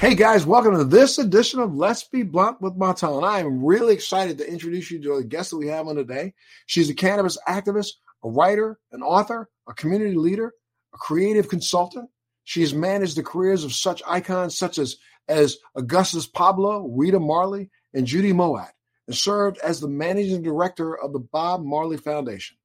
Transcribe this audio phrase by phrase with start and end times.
[0.00, 3.18] Hey guys, welcome to this edition of Let's Be Blunt with Montel.
[3.18, 5.96] And I am really excited to introduce you to the guest that we have on
[5.96, 6.32] today.
[6.66, 7.90] She's a cannabis activist,
[8.24, 10.54] a writer, an author, a community leader,
[10.94, 12.08] a creative consultant.
[12.44, 14.96] She has managed the careers of such icons such as,
[15.28, 18.70] as Augustus Pablo, Rita Marley, and Judy Mowatt,
[19.10, 22.56] and served as the managing director of the Bob Marley Foundation.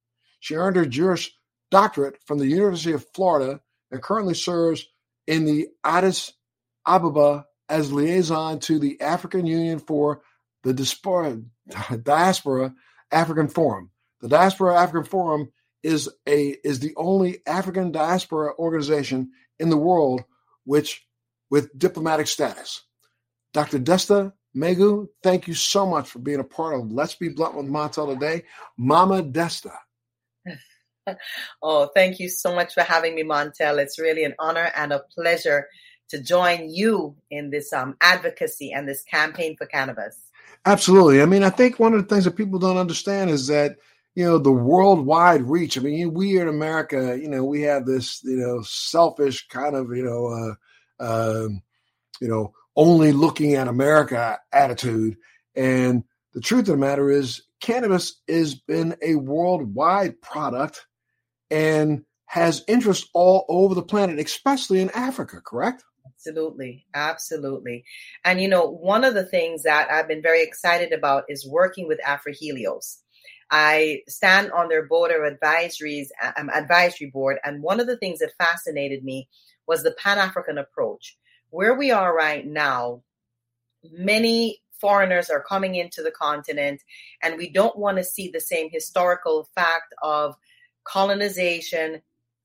[0.42, 1.32] She earned her Juris
[1.72, 4.86] Doctorate from the University of Florida and currently serves
[5.26, 6.34] in the Addis
[6.86, 10.22] Ababa as liaison to the African Union for
[10.62, 11.42] the Diaspora,
[12.04, 12.76] Diaspora
[13.12, 13.90] African Forum.
[14.22, 20.24] The Diaspora African Forum is a is the only African diaspora organization in the world
[20.64, 21.08] which
[21.50, 22.84] with diplomatic status.
[23.52, 23.80] Dr.
[23.80, 27.66] Desta Meghoo, thank you so much for being a part of Let's Be Blunt with
[27.66, 28.44] Montel today.
[28.78, 29.74] Mama Desta.
[31.62, 33.80] oh, thank you so much for having me, Montel.
[33.80, 35.68] It's really an honor and a pleasure
[36.10, 40.18] to join you in this um, advocacy and this campaign for cannabis.
[40.66, 41.22] Absolutely.
[41.22, 43.78] I mean, I think one of the things that people don't understand is that
[44.16, 45.78] you know the worldwide reach.
[45.78, 49.96] I mean, we in America, you know, we have this you know selfish kind of
[49.96, 51.50] you know uh, uh,
[52.22, 55.18] you know only looking at America attitude,
[55.56, 60.86] and the truth of the matter is, cannabis has been a worldwide product,
[61.50, 65.42] and has interest all over the planet, especially in Africa.
[65.46, 65.84] Correct?
[66.06, 66.86] Absolutely.
[66.94, 67.84] Absolutely.
[68.24, 71.88] And you know, one of the things that I've been very excited about is working
[71.88, 72.98] with AfroHelios.
[73.52, 78.20] I stand on their board of advisories, um, advisory board, and one of the things
[78.20, 79.30] that fascinated me
[79.68, 81.18] was the Pan African approach.
[81.56, 83.04] Where we are right now,
[83.90, 86.82] many foreigners are coming into the continent,
[87.24, 90.36] and we don't want to see the same historical fact of
[90.84, 92.02] colonization,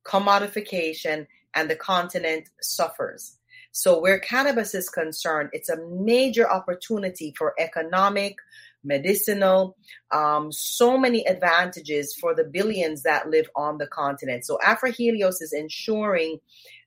[0.06, 3.36] commodification, and the continent suffers.
[3.72, 8.36] So, where cannabis is concerned, it's a major opportunity for economic,
[8.84, 9.76] medicinal,
[10.12, 14.44] um, so many advantages for the billions that live on the continent.
[14.46, 16.38] So, AfroHelios is ensuring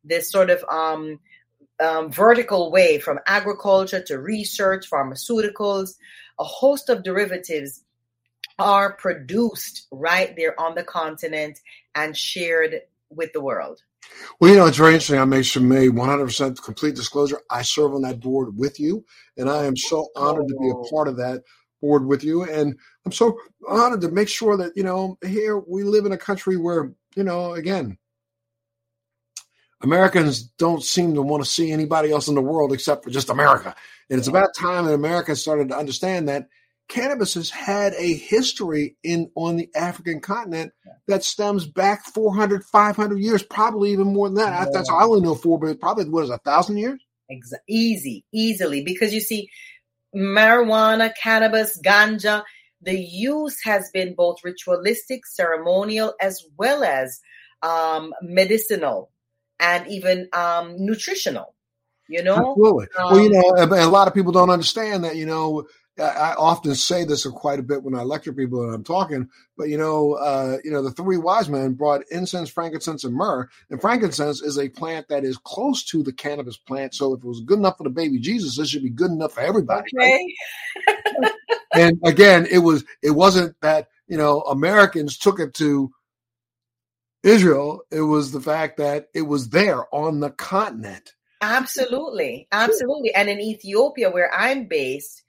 [0.06, 1.20] this sort of um,
[1.80, 5.96] um, vertical way from agriculture to research, pharmaceuticals,
[6.40, 7.84] a host of derivatives
[8.60, 11.60] are produced right there on the continent
[11.96, 13.82] and shared with the world.
[14.40, 15.20] Well, you know, it's very interesting.
[15.20, 17.40] I make sure made 100% complete disclosure.
[17.50, 19.06] I serve on that board with you,
[19.38, 21.42] and I am so honored to be a part of that
[21.82, 22.44] board with you.
[22.44, 26.18] And I'm so honored to make sure that, you know, here we live in a
[26.18, 27.98] country where, you know, again,
[29.84, 33.30] Americans don't seem to want to see anybody else in the world except for just
[33.30, 33.76] America.
[34.10, 36.48] And it's about time that Americans started to understand that
[36.88, 40.72] cannabis has had a history in on the African continent
[41.08, 44.68] that stems back 400, 500 years, probably even more than that.
[44.68, 44.70] Yeah.
[44.72, 47.02] That's I only know four, but probably what is a thousand years?
[47.32, 49.50] Exa- easy, easily, because you see,
[50.16, 52.44] marijuana, cannabis, ganja,
[52.82, 57.22] the use has been both ritualistic, ceremonial, as well as
[57.62, 59.10] um, medicinal
[59.64, 61.56] and even um, nutritional.
[62.10, 62.88] You know, absolutely.
[63.00, 65.16] Um, well, you know, a lot of people don't understand that.
[65.16, 65.66] You know,
[65.98, 69.70] I often say this quite a bit when I lecture people and I'm talking, but
[69.70, 73.48] you know, uh, you know, the three wise men brought incense, frankincense, and myrrh.
[73.70, 76.94] And frankincense is a plant that is close to the cannabis plant.
[76.94, 79.34] So if it was good enough for the baby Jesus, it should be good enough
[79.34, 79.90] for everybody.
[79.98, 80.36] Okay.
[80.88, 81.32] Right?
[81.74, 85.92] and again, it was it wasn't that you know Americans took it to
[87.24, 87.82] Israel.
[87.92, 91.14] It was the fact that it was there on the continent.
[91.42, 93.14] Absolutely, absolutely.
[93.14, 95.24] And in Ethiopia, where I'm based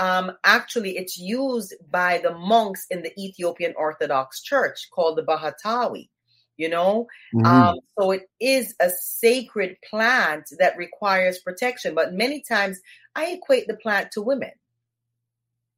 [0.00, 6.08] um, actually it's used by the monks in the Ethiopian Orthodox Church called the Bahatawi.
[6.56, 7.46] You know, mm-hmm.
[7.46, 11.94] um, so it is a sacred plant that requires protection.
[11.94, 12.80] But many times
[13.14, 14.50] I equate the plant to women.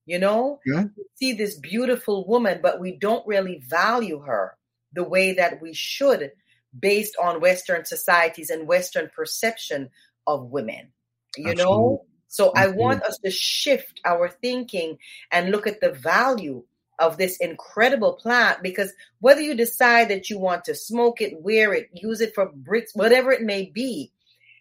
[0.06, 0.87] You know, yeah.
[1.15, 4.56] see this beautiful woman, but we don't really value her
[4.94, 6.33] the way that we should
[6.79, 9.91] based on Western societies and Western perception
[10.27, 10.89] of women.
[11.37, 11.65] You Absolutely.
[11.65, 14.99] know, so I want us to shift our thinking
[15.31, 16.65] and look at the value
[16.99, 21.75] of this incredible plant because whether you decide that you want to smoke it, wear
[21.75, 24.12] it, use it for bricks, whatever it may be,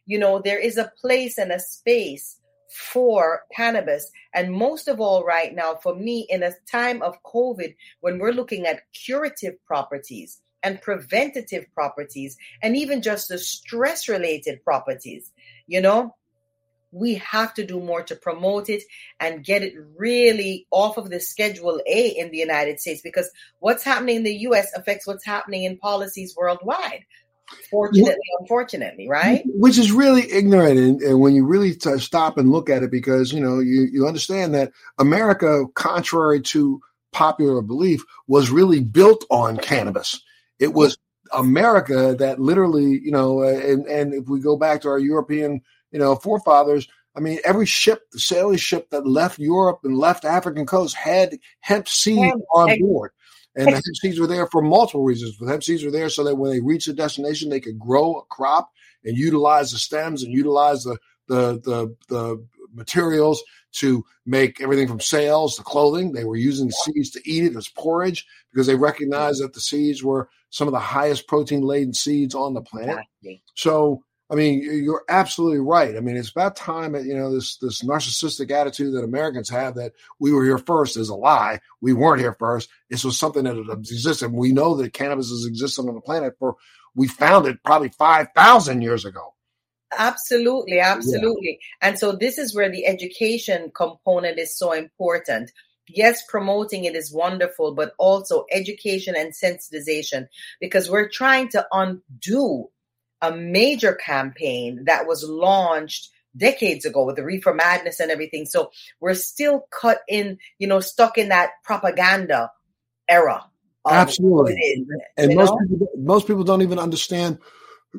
[0.05, 2.37] you know, there is a place and a space
[2.71, 4.09] for cannabis.
[4.33, 8.31] And most of all, right now, for me, in a time of COVID, when we're
[8.31, 15.31] looking at curative properties and preventative properties, and even just the stress related properties,
[15.67, 16.15] you know,
[16.91, 18.83] we have to do more to promote it
[19.19, 23.29] and get it really off of the schedule A in the United States because
[23.59, 27.05] what's happening in the US affects what's happening in policies worldwide.
[27.69, 29.43] Fortunately, unfortunately, right?
[29.45, 32.91] Which is really ignorant, and, and when you really t- stop and look at it,
[32.91, 36.81] because you know you you understand that America, contrary to
[37.11, 40.21] popular belief, was really built on cannabis.
[40.59, 40.97] It was
[41.33, 45.61] America that literally, you know, uh, and and if we go back to our European
[45.91, 46.87] you know, forefathers.
[47.15, 51.37] I mean, every ship, the sailing ship that left Europe and left African coast had
[51.59, 53.11] hemp seeds on board.
[53.55, 55.37] And the hemp seeds were there for multiple reasons.
[55.37, 58.15] The hemp seeds were there so that when they reached a destination, they could grow
[58.15, 58.71] a crop
[59.03, 63.43] and utilize the stems and utilize the the the, the materials
[63.73, 66.11] to make everything from sails to clothing.
[66.11, 69.61] They were using the seeds to eat it as porridge because they recognized that the
[69.61, 73.05] seeds were some of the highest protein laden seeds on the planet.
[73.55, 75.97] So I mean, you're absolutely right.
[75.97, 79.75] I mean, it's about time that you know this this narcissistic attitude that Americans have
[79.75, 81.59] that we were here first is a lie.
[81.81, 82.69] We weren't here first.
[82.89, 84.31] This was something that existed.
[84.31, 86.55] We know that cannabis has existed on the planet for
[86.95, 89.33] we found it probably five thousand years ago.
[89.97, 91.59] Absolutely, absolutely.
[91.59, 91.89] Yeah.
[91.89, 95.51] And so this is where the education component is so important.
[95.89, 100.27] Yes, promoting it is wonderful, but also education and sensitization
[100.61, 102.69] because we're trying to undo
[103.21, 108.45] a major campaign that was launched decades ago with the reefer madness and everything.
[108.45, 112.51] So we're still cut in, you know, stuck in that propaganda
[113.09, 113.43] era.
[113.85, 114.53] Um, Absolutely.
[114.53, 114.87] Is,
[115.17, 117.39] and most people, most people don't even understand,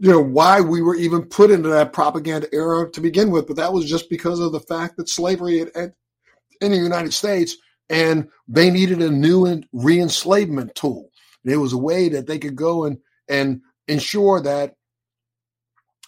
[0.00, 3.46] you know, why we were even put into that propaganda era to begin with.
[3.46, 5.92] But that was just because of the fact that slavery had, had
[6.60, 7.56] in the United States
[7.90, 11.10] and they needed a new re-enslavement tool.
[11.44, 12.98] And it was a way that they could go and,
[13.28, 14.76] and ensure that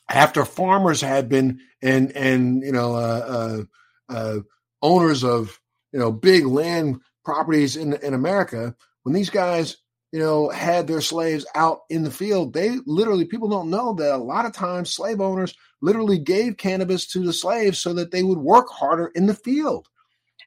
[0.09, 3.67] after farmers had been and and you know uh,
[4.09, 4.39] uh, uh,
[4.83, 5.61] owners of
[5.93, 9.77] you know big land properties in in America, when these guys
[10.13, 14.15] you know had their slaves out in the field, they literally people don't know that
[14.15, 18.23] a lot of times slave owners literally gave cannabis to the slaves so that they
[18.23, 19.89] would work harder in the field,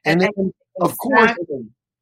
[0.04, 1.32] and then of course.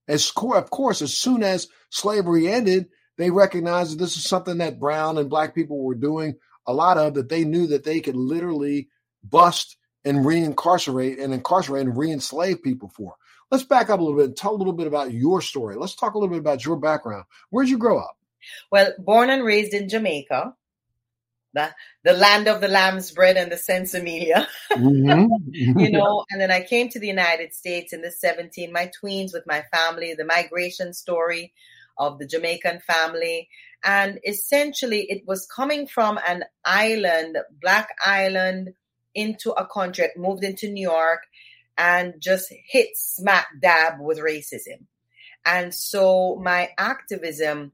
[0.09, 2.87] As of course, as soon as slavery ended,
[3.19, 6.99] they recognized that this is something that brown and black people were doing a lot
[6.99, 8.89] of that they knew that they could literally
[9.23, 13.17] bust and reincarcerate and incarcerate and re-enslave people for.
[13.51, 15.77] Let's back up a little bit and tell a little bit about your story.
[15.77, 17.25] Let's talk a little bit about your background.
[17.51, 18.17] Where'd you grow up?
[18.71, 20.55] Well, born and raised in Jamaica,
[21.53, 21.75] the,
[22.05, 25.79] the land of the lamb's bread and the sensimilia, mm-hmm.
[25.79, 26.25] you know.
[26.31, 29.65] And then I came to the United States in the 17, my tweens with my
[29.73, 31.53] family, the migration story
[31.99, 33.49] of the Jamaican family.
[33.85, 38.75] And essentially, it was coming from an island, Black Island,
[39.15, 41.23] into a country, it moved into New York
[41.79, 44.85] and just hit smack dab with racism.
[45.45, 47.73] And so my activism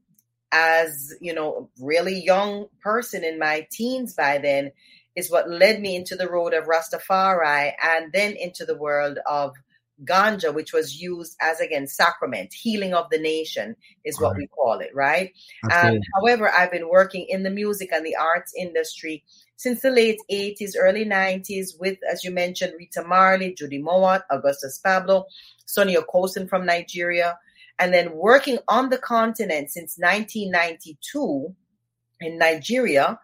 [0.52, 4.70] as, you know, really young person in my teens by then
[5.16, 9.54] is what led me into the road of Rastafari and then into the world of
[10.04, 14.38] ganja, which was used as again sacrament, healing of the nation is what right.
[14.38, 15.32] we call it, right?
[15.72, 19.24] Um, however, I've been working in the music and the arts industry
[19.56, 24.78] since the late 80s, early 90s with, as you mentioned, Rita Marley, Judy Mowatt, Augustus
[24.78, 25.26] Pablo,
[25.66, 27.38] Sonny Okosun from Nigeria,
[27.78, 31.54] and then working on the continent since 1992
[32.20, 33.20] in Nigeria,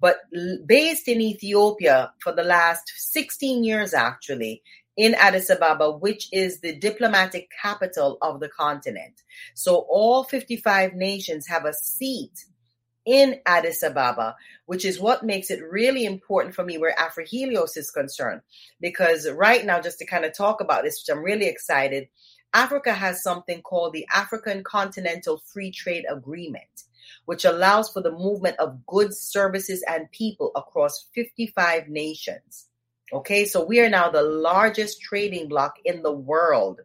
[0.00, 0.20] but
[0.66, 4.62] based in Ethiopia for the last 16 years actually,
[4.96, 9.22] in Addis Ababa, which is the diplomatic capital of the continent.
[9.54, 12.44] So all 55 nations have a seat
[13.04, 14.36] in Addis Ababa,
[14.66, 18.40] which is what makes it really important for me where AfriHelios is concerned.
[18.80, 22.08] Because right now, just to kind of talk about this, which I'm really excited,
[22.54, 26.84] Africa has something called the African Continental Free Trade Agreement,
[27.24, 32.68] which allows for the movement of goods, services, and people across 55 nations.
[33.12, 36.80] Okay, so we are now the largest trading block in the world.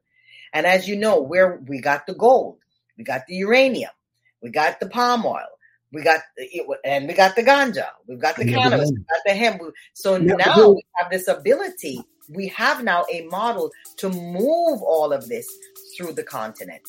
[0.54, 2.58] And as you know, we're we got the gold,
[2.98, 3.92] we got the uranium,
[4.42, 5.48] we got the palm oil,
[5.92, 9.34] we got the, and we got the ganja, we've got the cannabis, we got the
[9.34, 9.62] hemp.
[9.94, 12.02] So yeah, now we have this ability.
[12.32, 15.48] We have now a model to move all of this
[15.98, 16.82] through the continent.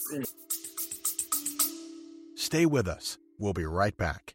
[2.35, 3.17] Stay with us.
[3.39, 4.35] We'll be right back.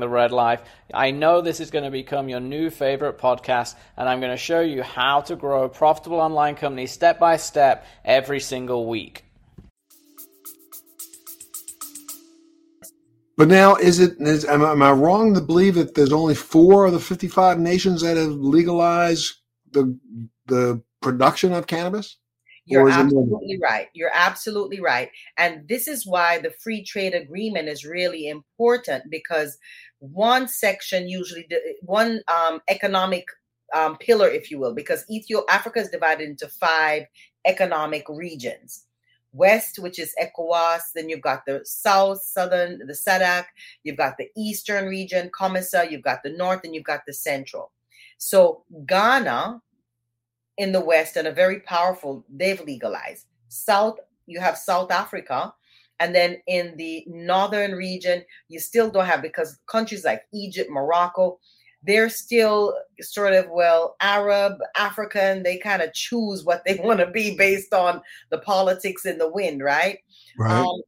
[0.00, 0.62] the Red Life.
[0.92, 4.36] I know this is going to become your new favorite podcast, and I'm going to
[4.36, 9.24] show you how to grow a profitable online company step by step every single week.
[13.36, 14.20] But now, is it?
[14.20, 18.02] Is, am, am I wrong to believe that there's only four of the 55 nations
[18.02, 19.34] that have legalized
[19.70, 19.98] the
[20.46, 22.18] the production of cannabis?
[22.66, 23.88] You're absolutely right.
[23.94, 25.10] You're absolutely right.
[25.36, 29.58] And this is why the free trade agreement is really important because
[30.00, 31.46] one section usually
[31.82, 33.24] one um, economic
[33.74, 37.04] um, pillar, if you will, because Ethiopia Africa is divided into five
[37.46, 38.86] economic regions.
[39.32, 43.44] West, which is ECOWAS, then you've got the South, Southern, the SADC,
[43.84, 47.70] you've got the Eastern region, COMESA, you've got the North, and you've got the Central.
[48.18, 49.62] So Ghana
[50.58, 53.26] in the West and a very powerful, they've legalized.
[53.48, 55.54] South, you have South Africa.
[56.00, 61.38] And then in the northern region, you still don't have because countries like Egypt, Morocco,
[61.82, 65.42] they're still sort of well Arab, African.
[65.42, 69.30] They kind of choose what they want to be based on the politics in the
[69.30, 69.98] wind, right?
[70.38, 70.60] Right.
[70.60, 70.80] Um,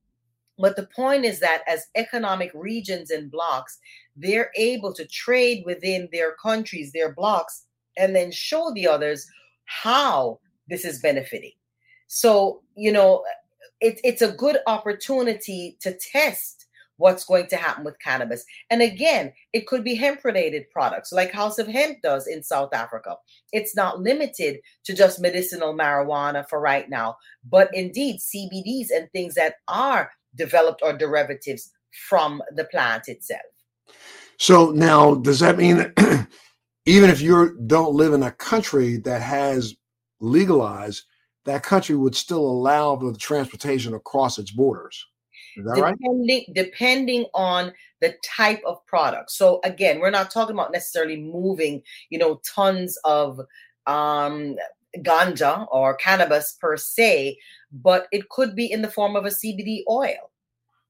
[0.59, 3.79] but the point is that as economic regions and blocks,
[4.17, 7.65] they're able to trade within their countries, their blocks,
[7.97, 9.27] and then show the others
[9.65, 10.39] how
[10.69, 11.53] this is benefiting.
[12.07, 13.25] So, you know,
[13.83, 18.45] it, it's a good opportunity to test what's going to happen with cannabis.
[18.71, 22.73] And again, it could be hemp related products like House of Hemp does in South
[22.73, 23.17] Africa.
[23.53, 27.17] It's not limited to just medicinal marijuana for right now,
[27.51, 31.73] but indeed CBDs and things that are developed or derivatives
[32.09, 33.43] from the plant itself.
[34.39, 35.93] So now, does that mean
[36.87, 39.75] even if you don't live in a country that has
[40.21, 41.05] legalized,
[41.45, 45.07] that country would still allow the transportation across its borders.
[45.57, 46.55] Is that depending, right?
[46.55, 49.31] Depending on the type of product.
[49.31, 53.41] So again, we're not talking about necessarily moving, you know, tons of
[53.87, 54.57] um,
[54.99, 57.39] ganja or cannabis per se,
[57.73, 60.31] but it could be in the form of a CBD oil.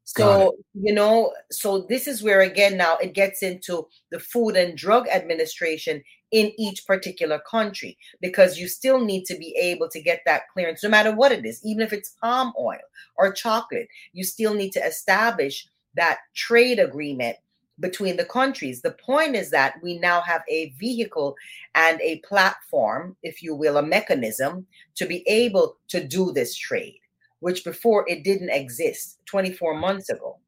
[0.05, 4.77] So, you know, so this is where again now it gets into the Food and
[4.77, 6.03] Drug Administration
[6.33, 10.83] in each particular country because you still need to be able to get that clearance
[10.83, 12.79] no matter what it is, even if it's palm oil
[13.17, 17.37] or chocolate, you still need to establish that trade agreement
[17.81, 18.81] between the countries.
[18.81, 21.37] The point is that we now have a vehicle
[21.75, 26.99] and a platform, if you will, a mechanism to be able to do this trade
[27.43, 30.39] which before it didn't exist 24 months ago.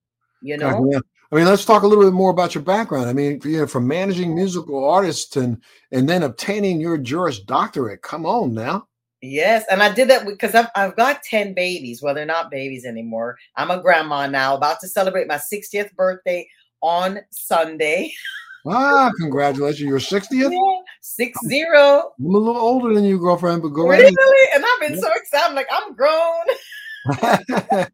[0.40, 1.00] You know?
[1.34, 3.08] I mean, let's talk a little bit more about your background.
[3.08, 5.60] I mean, you know, from managing musical artists and
[5.90, 8.02] and then obtaining your Juris Doctorate.
[8.02, 8.86] Come on now.
[9.20, 12.00] Yes, and I did that because I've, I've got 10 babies.
[12.00, 13.36] Well, they're not babies anymore.
[13.56, 16.46] I'm a grandma now, about to celebrate my 60th birthday
[16.80, 18.12] on Sunday.
[18.66, 19.80] Ah, congratulations.
[19.80, 20.50] Your 60th?
[20.50, 22.12] Yeah, six zero.
[22.18, 24.04] I'm a little older than you, girlfriend, but go really?
[24.04, 24.14] ahead.
[24.16, 24.48] Really?
[24.54, 25.50] And I've been so excited.
[25.50, 26.46] I'm like, I'm grown.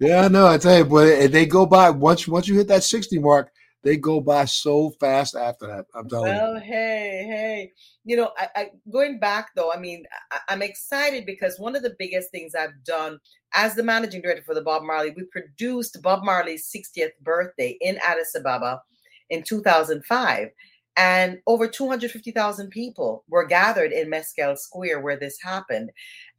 [0.00, 3.18] yeah, no, I tell you, boy, they go by once once you hit that 60
[3.18, 3.50] mark,
[3.82, 5.86] they go by so fast after that.
[5.94, 6.52] I'm telling well, you.
[6.52, 7.72] Well, hey, hey.
[8.04, 11.82] You know, I, I, going back though, I mean, I, am excited because one of
[11.82, 13.18] the biggest things I've done
[13.54, 17.98] as the managing director for the Bob Marley, we produced Bob Marley's 60th birthday in
[18.06, 18.82] Addis Ababa
[19.30, 20.48] in 2005.
[20.96, 25.90] And over 250,000 people were gathered in Meskel Square where this happened.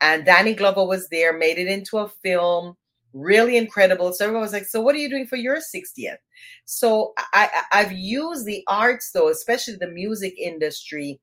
[0.01, 2.75] And Danny Glover was there, made it into a film,
[3.13, 4.13] really incredible.
[4.13, 6.17] So everyone was like, So, what are you doing for your 60th?
[6.65, 11.19] So, I, I've used the arts, though, especially the music industry,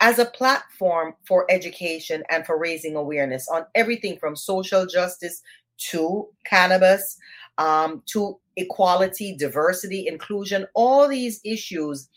[0.00, 5.42] as a platform for education and for raising awareness on everything from social justice
[5.76, 7.16] to cannabis
[7.58, 12.08] um, to equality, diversity, inclusion, all these issues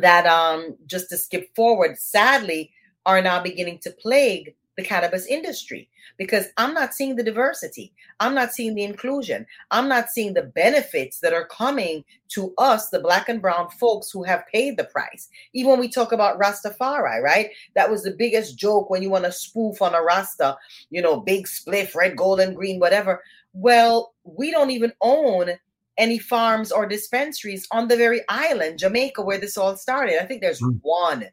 [0.00, 2.72] that um, just to skip forward, sadly,
[3.04, 5.88] are now beginning to plague the cannabis industry
[6.18, 7.92] because I'm not seeing the diversity.
[8.20, 9.46] I'm not seeing the inclusion.
[9.70, 14.10] I'm not seeing the benefits that are coming to us, the black and brown folks
[14.10, 15.28] who have paid the price.
[15.54, 17.50] Even when we talk about Rastafari, right?
[17.74, 20.56] That was the biggest joke when you want to spoof on a Rasta,
[20.90, 23.22] you know, big spliff, red, gold, and green, whatever.
[23.52, 25.50] Well, we don't even own
[25.98, 30.20] any farms or dispensaries on the very island, Jamaica, where this all started.
[30.20, 30.78] I think there's mm.
[30.82, 31.26] one,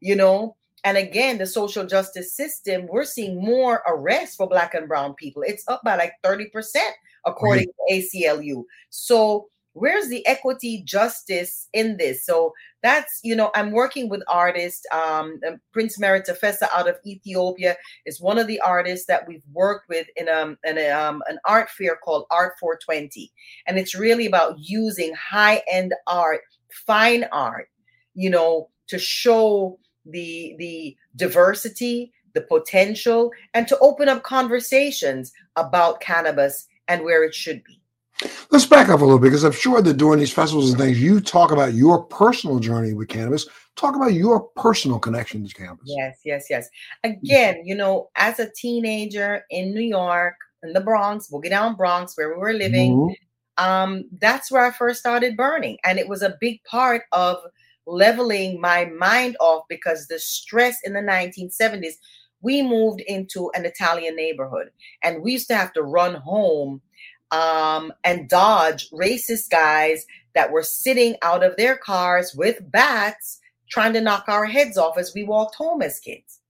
[0.00, 0.56] you know.
[0.84, 5.42] And again, the social justice system, we're seeing more arrests for Black and Brown people.
[5.42, 6.46] It's up by like 30%,
[7.26, 8.02] according right.
[8.02, 8.62] to ACLU.
[8.90, 12.24] So, where's the equity justice in this?
[12.24, 14.86] So, that's, you know, I'm working with artists.
[14.92, 15.40] Um,
[15.72, 20.28] Prince Meritafesa out of Ethiopia is one of the artists that we've worked with in,
[20.28, 23.32] um, in a, um, an art fair called Art 420.
[23.66, 26.42] And it's really about using high end art,
[26.86, 27.68] fine art,
[28.14, 36.00] you know, to show the the diversity, the potential, and to open up conversations about
[36.00, 37.77] cannabis and where it should be.
[38.50, 41.00] Let's back up a little bit because I'm sure that during these festivals and things,
[41.00, 43.46] you talk about your personal journey with cannabis.
[43.76, 45.84] Talk about your personal connection to cannabis.
[45.86, 46.68] Yes, yes, yes.
[47.04, 52.16] Again, you know, as a teenager in New York, in the Bronx, Boogie Down Bronx,
[52.16, 53.64] where we were living, mm-hmm.
[53.64, 55.78] um, that's where I first started burning.
[55.84, 57.38] And it was a big part of
[57.86, 61.94] leveling my mind off because the stress in the 1970s,
[62.40, 64.70] we moved into an Italian neighborhood
[65.02, 66.80] and we used to have to run home
[67.30, 73.92] um, and dodge racist guys that were sitting out of their cars with bats trying
[73.92, 76.40] to knock our heads off as we walked home as kids.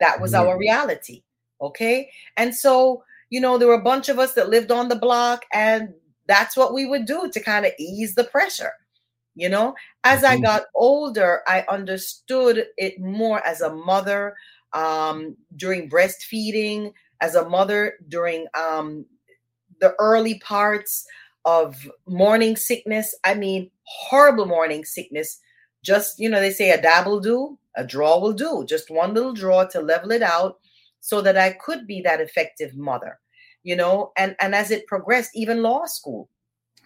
[0.00, 1.22] That was our reality.
[1.60, 2.10] Okay.
[2.36, 5.44] And so, you know, there were a bunch of us that lived on the block,
[5.52, 5.94] and
[6.26, 8.72] that's what we would do to kind of ease the pressure.
[9.36, 10.44] You know, as I mm-hmm.
[10.44, 14.36] got older, I understood it more as a mother
[14.72, 19.06] um, during breastfeeding, as a mother during um,
[19.80, 21.06] the early parts
[21.44, 23.14] of morning sickness.
[23.24, 25.40] I mean, horrible morning sickness.
[25.82, 29.14] Just, you know, they say a dab will do, a draw will do, just one
[29.14, 30.58] little draw to level it out
[31.00, 33.18] so that I could be that effective mother,
[33.62, 36.30] you know, and, and as it progressed, even law school.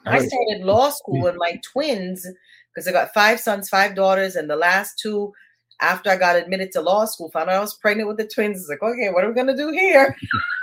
[0.07, 1.28] I started law school mm-hmm.
[1.28, 2.26] and my twins,
[2.75, 5.33] because I got five sons, five daughters, and the last two,
[5.80, 8.59] after I got admitted to law school, found out I was pregnant with the twins.
[8.59, 10.16] It's like, okay, what are we gonna do here?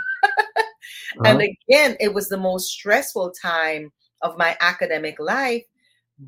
[1.19, 1.29] uh-huh.
[1.29, 3.91] And again, it was the most stressful time
[4.21, 5.63] of my academic life,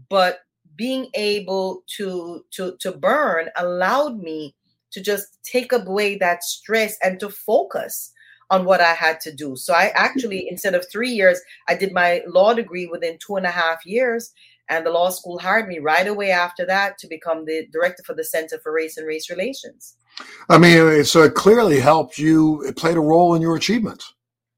[0.10, 0.40] but
[0.76, 4.56] being able to to to burn allowed me
[4.92, 8.14] to just take away that stress and to focus
[8.50, 9.56] on what I had to do.
[9.56, 13.46] So I actually, instead of three years, I did my law degree within two and
[13.46, 14.34] a half years.
[14.70, 18.14] And the law school hired me right away after that to become the director for
[18.14, 19.96] the Center for Race and Race Relations.
[20.50, 24.14] I mean, so it clearly helped you, it played a role in your achievements.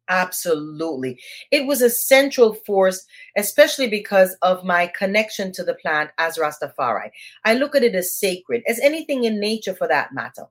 [0.10, 1.20] Absolutely.
[1.52, 3.06] It was a central force,
[3.38, 7.12] especially because of my connection to the plant as Rastafari.
[7.46, 10.46] I look at it as sacred, as anything in nature for that matter.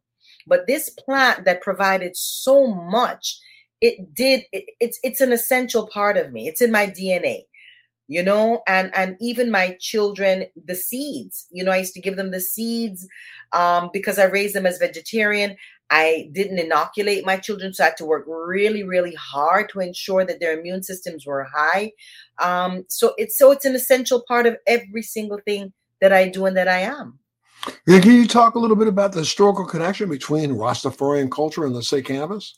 [0.47, 3.39] But this plant that provided so much,
[3.81, 6.47] it did it, it's it's an essential part of me.
[6.49, 7.43] It's in my DNA.
[8.11, 11.47] You know, and and even my children, the seeds.
[11.51, 13.07] You know, I used to give them the seeds
[13.53, 15.57] um, because I raised them as vegetarian.
[15.91, 20.25] I didn't inoculate my children, so I had to work really, really hard to ensure
[20.25, 21.93] that their immune systems were high.
[22.39, 26.47] Um, so it's so it's an essential part of every single thing that I do
[26.47, 27.19] and that I am.
[27.87, 31.89] Can you talk a little bit about the historical connection between Rastafarian culture and, let's
[31.89, 32.55] say, cannabis?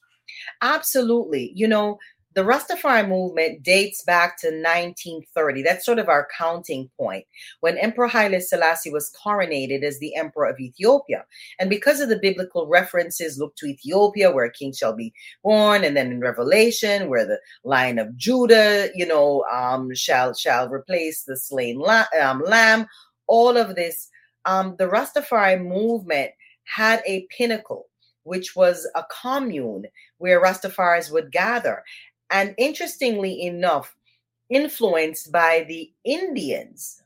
[0.61, 1.53] Absolutely.
[1.55, 1.99] You know,
[2.35, 5.63] the Rastafari movement dates back to 1930.
[5.63, 7.25] That's sort of our counting point
[7.61, 11.25] when Emperor Haile Selassie was coronated as the Emperor of Ethiopia.
[11.59, 15.13] And because of the biblical references, look to Ethiopia, where a king shall be
[15.43, 20.69] born, and then in Revelation, where the Lion of Judah, you know, um, shall shall
[20.69, 22.87] replace the slain la- um, lamb.
[23.27, 24.09] All of this
[24.45, 26.31] um, the Rastafari movement
[26.65, 27.87] had a pinnacle,
[28.23, 29.85] which was a commune
[30.19, 31.83] where Rastafaris would gather.
[32.31, 33.95] And interestingly enough,
[34.49, 37.03] influenced by the Indians,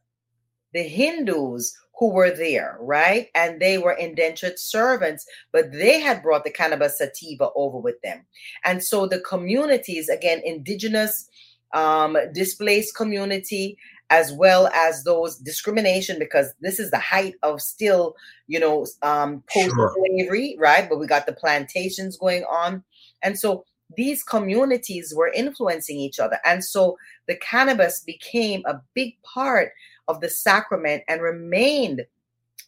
[0.73, 3.29] the Hindus who were there, right?
[3.35, 8.27] And they were indentured servants, but they had brought the cannabis sativa over with them.
[8.65, 11.29] And so the communities, again, indigenous,
[11.73, 13.79] um, displaced community,
[14.11, 18.15] as well as those discrimination because this is the height of still
[18.47, 20.61] you know um post slavery sure.
[20.61, 22.85] right but we got the plantations going on
[23.23, 23.65] and so
[23.97, 29.73] these communities were influencing each other and so the cannabis became a big part
[30.09, 32.05] of the sacrament and remained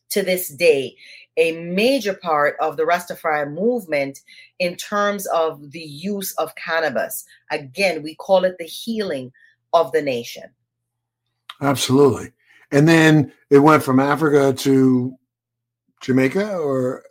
[0.08, 0.96] to this day
[1.36, 4.20] a major part of the Rastafari movement
[4.58, 7.24] in terms of the use of cannabis.
[7.50, 9.32] Again, we call it the healing
[9.72, 10.44] of the nation.
[11.60, 12.32] Absolutely.
[12.72, 15.16] And then it went from Africa to
[16.00, 17.04] Jamaica or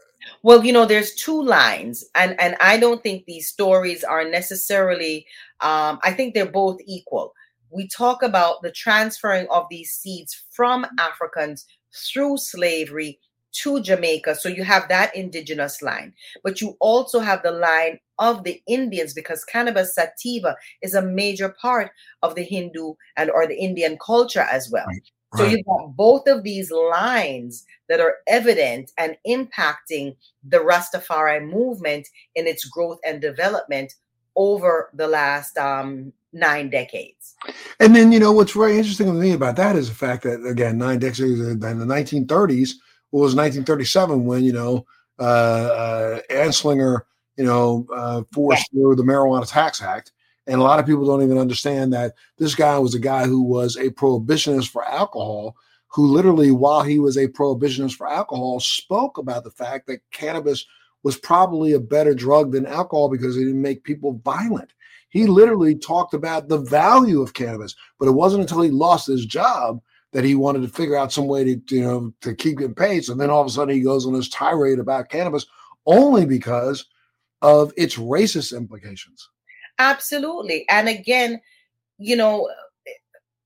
[0.45, 5.25] well, you know, there's two lines, and and I don't think these stories are necessarily.
[5.61, 7.33] Um, I think they're both equal.
[7.71, 13.19] we talk about the transferring of these seeds from Africans through slavery
[13.63, 14.35] to Jamaica.
[14.35, 19.15] So you have that indigenous line, but you also have the line of the Indians
[19.15, 21.89] because cannabis sativa is a major part
[22.21, 24.85] of the Hindu and or the Indian culture as well.
[24.85, 25.09] Right.
[25.37, 32.07] So you've got both of these lines that are evident and impacting the Rastafari movement
[32.35, 33.93] in its growth and development
[34.35, 37.35] over the last um, nine decades.
[37.79, 40.45] And then, you know, what's very interesting to me about that is the fact that,
[40.45, 42.71] again, nine decades in the 1930s,
[43.15, 44.85] it was 1937 when you know
[45.19, 47.01] uh, uh, Anslinger,
[47.37, 48.81] you know, uh, forced yeah.
[48.81, 50.11] through the Marijuana Tax Act,
[50.47, 53.41] and a lot of people don't even understand that this guy was a guy who
[53.41, 55.55] was a prohibitionist for alcohol,
[55.87, 60.65] who literally, while he was a prohibitionist for alcohol, spoke about the fact that cannabis
[61.03, 64.73] was probably a better drug than alcohol because it didn't make people violent.
[65.09, 69.25] He literally talked about the value of cannabis, but it wasn't until he lost his
[69.25, 69.81] job
[70.11, 73.05] that he wanted to figure out some way to you know to keep getting paid.
[73.05, 75.45] So then all of a sudden he goes on this tirade about cannabis
[75.85, 76.85] only because
[77.41, 79.29] of its racist implications.
[79.79, 81.41] Absolutely, and again,
[81.97, 82.49] you know,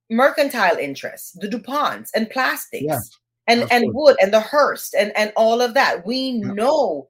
[0.10, 2.86] mercantile interests, the Duponts and plastics.
[2.88, 6.06] Yes, and, and wood and the Hearst and, and all of that.
[6.06, 6.52] We yeah.
[6.52, 7.10] know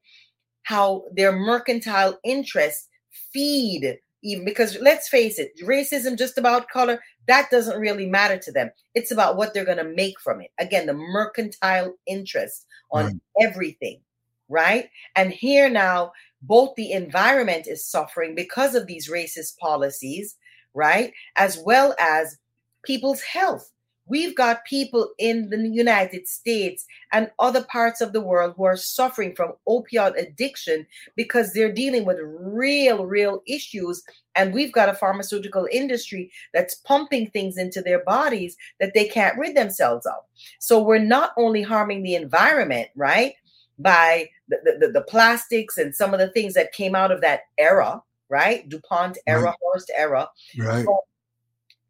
[0.63, 2.87] how their mercantile interests
[3.33, 8.51] feed even because let's face it, racism just about color, that doesn't really matter to
[8.51, 8.69] them.
[8.95, 10.51] It's about what they're going to make from it.
[10.59, 13.15] Again, the mercantile interest on right.
[13.41, 14.01] everything,
[14.49, 14.89] right?
[15.15, 20.35] And here now, both the environment is suffering because of these racist policies,
[20.73, 21.13] right?
[21.35, 22.37] As well as
[22.83, 23.71] people's health.
[24.09, 28.75] We've got people in the United States and other parts of the world who are
[28.75, 34.01] suffering from opioid addiction because they're dealing with real, real issues.
[34.35, 39.37] And we've got a pharmaceutical industry that's pumping things into their bodies that they can't
[39.37, 40.23] rid themselves of.
[40.57, 43.35] So we're not only harming the environment, right?
[43.77, 47.41] By the, the, the plastics and some of the things that came out of that
[47.57, 48.67] era, right?
[48.67, 49.55] DuPont era, right.
[49.63, 50.29] Hearst era.
[50.57, 50.85] Right.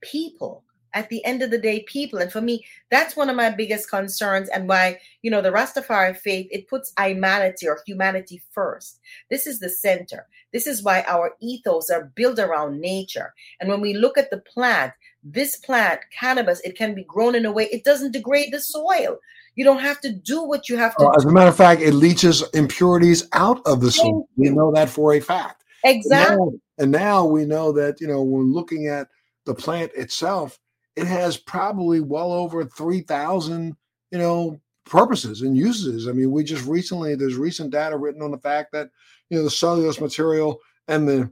[0.01, 3.49] people at the end of the day people and for me that's one of my
[3.49, 8.99] biggest concerns and why you know the rastafari faith it puts humanity or humanity first
[9.29, 13.81] this is the center this is why our ethos are built around nature and when
[13.81, 14.93] we look at the plant
[15.23, 19.17] this plant cannabis it can be grown in a way it doesn't degrade the soil
[19.59, 21.81] you don't have to do what you have to uh, as a matter of fact
[21.81, 24.27] it leaches impurities out of the soil.
[24.37, 25.63] We know that for a fact.
[25.83, 29.07] Exactly and now, and now we know that you know when looking at
[29.45, 30.57] the plant itself
[30.99, 33.75] it has probably well over 3,000,
[34.11, 36.07] you know, purposes and uses.
[36.07, 38.89] I mean, we just recently, there's recent data written on the fact that,
[39.29, 41.31] you know, the cellulose material and the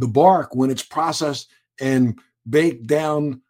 [0.00, 2.18] the bark, when it's processed and
[2.50, 3.40] baked down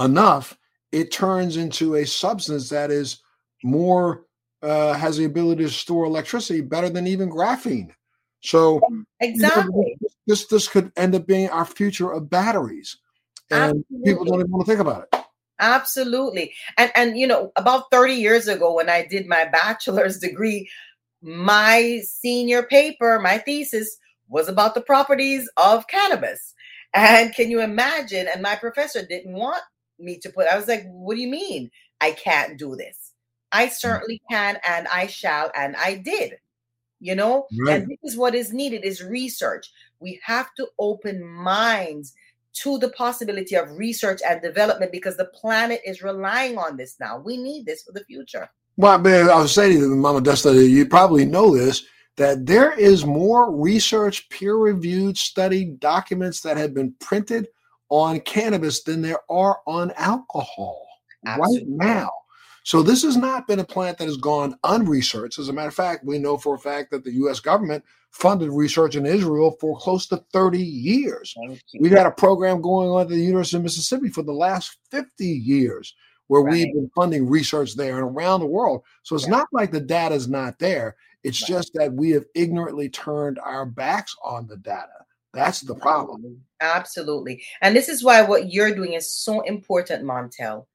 [0.00, 0.58] enough,
[0.92, 3.22] it turns into a substance that is
[3.62, 4.24] more
[4.62, 7.90] uh, has the ability to store electricity better than even graphene.
[8.40, 8.80] So
[9.20, 12.96] exactly, you know, this this could end up being our future of batteries
[13.50, 14.12] and Absolutely.
[14.12, 15.20] people don't even want to think about it.
[15.58, 16.52] Absolutely.
[16.76, 20.68] And and you know, about 30 years ago when I did my bachelor's degree,
[21.22, 23.96] my senior paper, my thesis
[24.28, 26.54] was about the properties of cannabis.
[26.94, 28.26] And can you imagine?
[28.32, 29.62] And my professor didn't want
[29.98, 33.12] me to put, I was like, what do you mean I can't do this?
[33.52, 33.72] I mm.
[33.72, 36.38] certainly can and I shall, and I did.
[36.98, 37.82] You know, right.
[37.82, 39.70] and this is what is needed is research.
[40.00, 42.14] We have to open minds
[42.62, 47.18] to the possibility of research and development because the planet is relying on this now.
[47.18, 48.48] We need this for the future.
[48.78, 51.84] Well, man, I was saying to Mama Desta, you probably know this,
[52.16, 57.48] that there is more research, peer reviewed study documents that have been printed
[57.88, 60.86] on cannabis than there are on alcohol
[61.24, 61.76] Absolutely.
[61.76, 62.10] right now.
[62.64, 65.38] So this has not been a plant that has gone unresearched.
[65.38, 67.38] As a matter of fact, we know for a fact that the U.S.
[67.38, 71.34] government funded research in Israel for close to 30 years.
[71.78, 75.24] We've had a program going on at the University of Mississippi for the last 50
[75.24, 75.94] years
[76.28, 76.52] where right.
[76.52, 78.82] we've been funding research there and around the world.
[79.02, 79.36] So it's yeah.
[79.36, 80.96] not like the data is not there.
[81.22, 81.56] It's right.
[81.56, 85.05] just that we have ignorantly turned our backs on the data.
[85.32, 86.42] That's the problem.
[86.60, 87.42] Absolutely.
[87.60, 90.66] And this is why what you're doing is so important, Montel.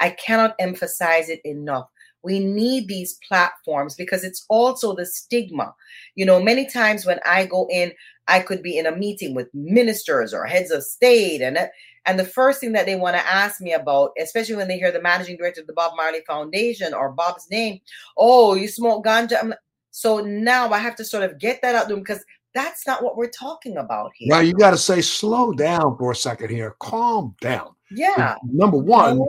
[0.00, 1.88] I cannot emphasize it enough.
[2.22, 5.74] We need these platforms because it's also the stigma.
[6.16, 7.92] You know, many times when I go in,
[8.26, 11.58] I could be in a meeting with ministers or heads of state, and
[12.06, 14.90] and the first thing that they want to ask me about, especially when they hear
[14.90, 17.80] the managing director of the Bob Marley Foundation or Bob's name,
[18.16, 19.52] oh, you smoke ganja.
[19.90, 23.16] so now I have to sort of get that out there because That's not what
[23.16, 24.28] we're talking about here.
[24.30, 26.74] Now you got to say, slow down for a second here.
[26.80, 27.74] Calm down.
[27.90, 28.36] Yeah.
[28.44, 29.24] Number one,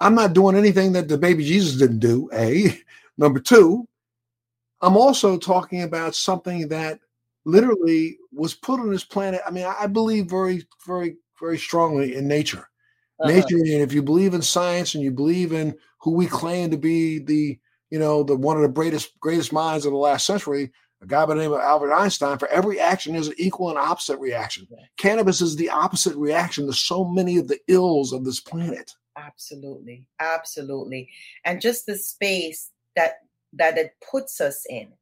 [0.00, 2.28] I'm not doing anything that the baby Jesus didn't do.
[2.32, 2.80] A.
[3.18, 3.86] Number two,
[4.80, 6.98] I'm also talking about something that
[7.44, 9.40] literally was put on this planet.
[9.46, 12.68] I mean, I believe very, very, very strongly in nature.
[13.20, 13.30] Uh-huh.
[13.30, 16.78] Nature, and if you believe in science and you believe in who we claim to
[16.78, 17.58] be the,
[17.90, 21.26] you know, the one of the greatest greatest minds of the last century, a guy
[21.26, 24.66] by the name of Albert Einstein, for every action there's an equal and opposite reaction.
[24.96, 28.92] Cannabis is the opposite reaction to so many of the ills of this planet.
[29.16, 30.06] Absolutely.
[30.20, 31.08] Absolutely.
[31.44, 33.20] And just the space that
[33.52, 34.92] that it puts us in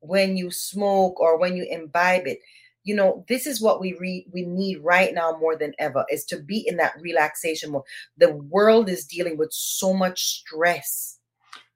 [0.00, 2.38] when you smoke or when you imbibe it
[2.84, 6.24] you know this is what we re- we need right now more than ever is
[6.24, 7.82] to be in that relaxation mode
[8.16, 11.18] the world is dealing with so much stress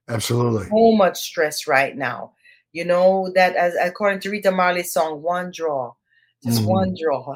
[0.07, 2.31] absolutely so much stress right now
[2.73, 5.93] you know that as according to rita marley's song one draw
[6.43, 6.69] just mm-hmm.
[6.69, 7.35] one draw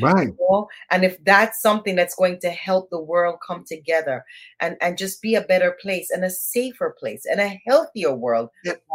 [0.00, 0.68] right you know?
[0.90, 4.24] and if that's something that's going to help the world come together
[4.60, 8.50] and and just be a better place and a safer place and a healthier world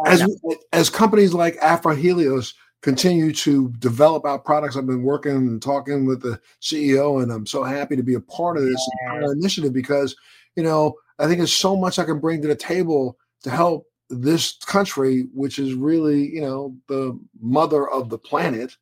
[0.06, 0.26] as
[0.74, 6.06] as companies like afro helios continue to develop our products i've been working and talking
[6.06, 9.32] with the ceo and i'm so happy to be a part of this yes.
[9.32, 10.16] initiative because
[10.56, 13.88] you know i think there's so much i can bring to the table to help
[14.10, 18.76] this country which is really you know the mother of the planet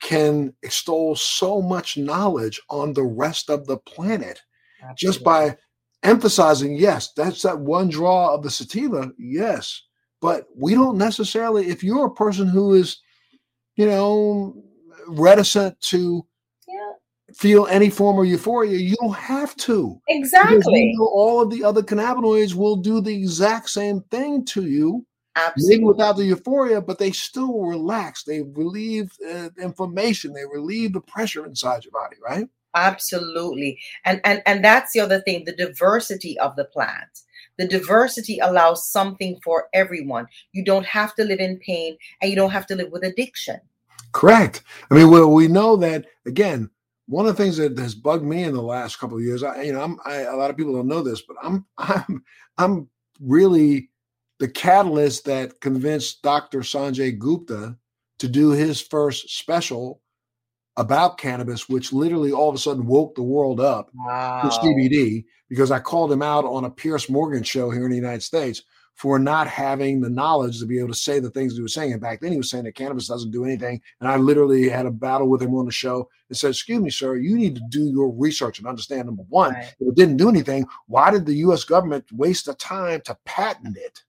[0.00, 4.40] can extol so much knowledge on the rest of the planet
[4.82, 4.96] Absolutely.
[4.98, 5.56] just by
[6.02, 9.82] emphasizing yes that's that one draw of the sativa yes
[10.20, 12.98] but we don't necessarily if you're a person who is
[13.76, 14.54] you know
[15.06, 16.26] reticent to.
[17.34, 22.54] Feel any form of euphoria you don't have to exactly all of the other cannabinoids
[22.54, 25.76] will do the exact same thing to you Absolutely.
[25.76, 28.22] Maybe without the euphoria, but they still relax.
[28.22, 30.34] They relieve uh, inflammation.
[30.34, 32.46] They relieve the pressure inside your body, right?
[32.74, 33.78] Absolutely.
[34.04, 37.20] And and and that's the other thing, the diversity of the plant.
[37.58, 40.26] The diversity allows something for everyone.
[40.52, 43.60] You don't have to live in pain and you don't have to live with addiction.
[44.12, 44.62] Correct.
[44.90, 46.70] I mean, well, we know that again.
[47.12, 49.64] One of the things that has bugged me in the last couple of years, I,
[49.64, 52.24] you know, I'm, I, a lot of people don't know this, but I'm, I'm,
[52.56, 52.88] I'm
[53.20, 53.90] really
[54.38, 56.60] the catalyst that convinced Dr.
[56.60, 57.76] Sanjay Gupta
[58.18, 60.00] to do his first special
[60.78, 64.40] about cannabis, which literally all of a sudden woke the world up wow.
[64.40, 67.96] to CBD because I called him out on a Piers Morgan show here in the
[67.96, 68.62] United States
[68.94, 71.92] for not having the knowledge to be able to say the things he was saying.
[71.92, 73.80] And back then, he was saying that cannabis doesn't do anything.
[74.00, 76.90] And I literally had a battle with him on the show and said, Excuse me,
[76.90, 79.74] sir, you need to do your research and understand number one, right.
[79.80, 83.76] if it didn't do anything, why did the US government waste the time to patent
[83.76, 84.02] it?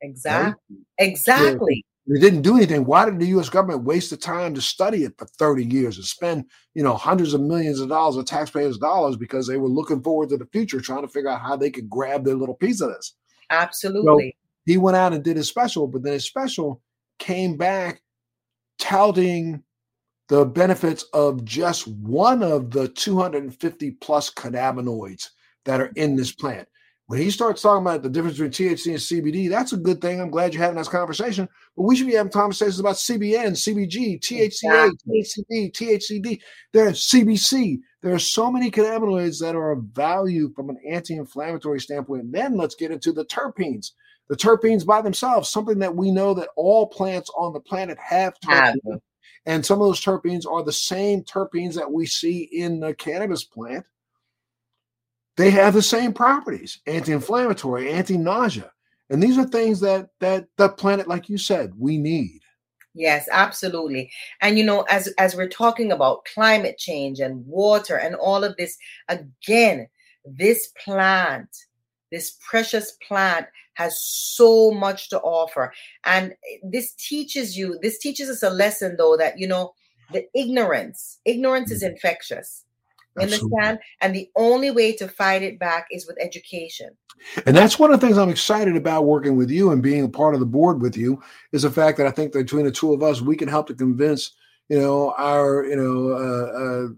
[0.00, 0.76] Exactly.
[0.98, 1.08] Right?
[1.08, 1.84] Exactly.
[2.08, 2.84] It didn't do anything.
[2.84, 3.48] Why did the U.S.
[3.48, 7.32] government waste the time to study it for 30 years and spend, you know, hundreds
[7.32, 10.80] of millions of dollars of taxpayers' dollars because they were looking forward to the future,
[10.80, 13.14] trying to figure out how they could grab their little piece of this?
[13.52, 14.36] Absolutely.
[14.36, 16.80] So he went out and did his special, but then his special
[17.18, 18.02] came back
[18.78, 19.62] touting
[20.28, 25.28] the benefits of just one of the 250 plus cannabinoids
[25.64, 26.66] that are in this plant.
[27.12, 28.96] When he starts talking about the difference between THC and
[29.26, 30.18] CBD, that's a good thing.
[30.18, 31.46] I'm glad you're having this conversation.
[31.76, 36.40] But we should be having conversations about CBN, CBG, THCA, THCD, THCD.
[36.72, 37.80] There's CBC.
[38.00, 42.22] There are so many cannabinoids that are of value from an anti-inflammatory standpoint.
[42.22, 43.90] And then let's get into the terpenes.
[44.30, 48.32] The terpenes by themselves, something that we know that all plants on the planet have
[48.42, 49.00] terpenes.
[49.44, 53.44] And some of those terpenes are the same terpenes that we see in the cannabis
[53.44, 53.84] plant
[55.36, 58.70] they have the same properties anti-inflammatory anti-nausea.
[59.10, 62.40] And these are things that that the planet like you said we need.
[62.94, 64.10] Yes absolutely.
[64.40, 68.56] And you know as as we're talking about climate change and water and all of
[68.56, 68.76] this
[69.08, 69.88] again
[70.24, 71.48] this plant
[72.10, 75.72] this precious plant has so much to offer.
[76.04, 79.72] And this teaches you this teaches us a lesson though that you know
[80.12, 81.94] the ignorance ignorance is mm-hmm.
[83.16, 83.78] Infectious understand?
[84.00, 86.90] And the only way to fight it back is with education.
[87.46, 90.08] And that's one of the things I'm excited about working with you and being a
[90.08, 91.22] part of the board with you
[91.52, 93.66] is the fact that I think that between the two of us, we can help
[93.68, 94.32] to convince,
[94.68, 96.88] you know, our, you know, uh, uh,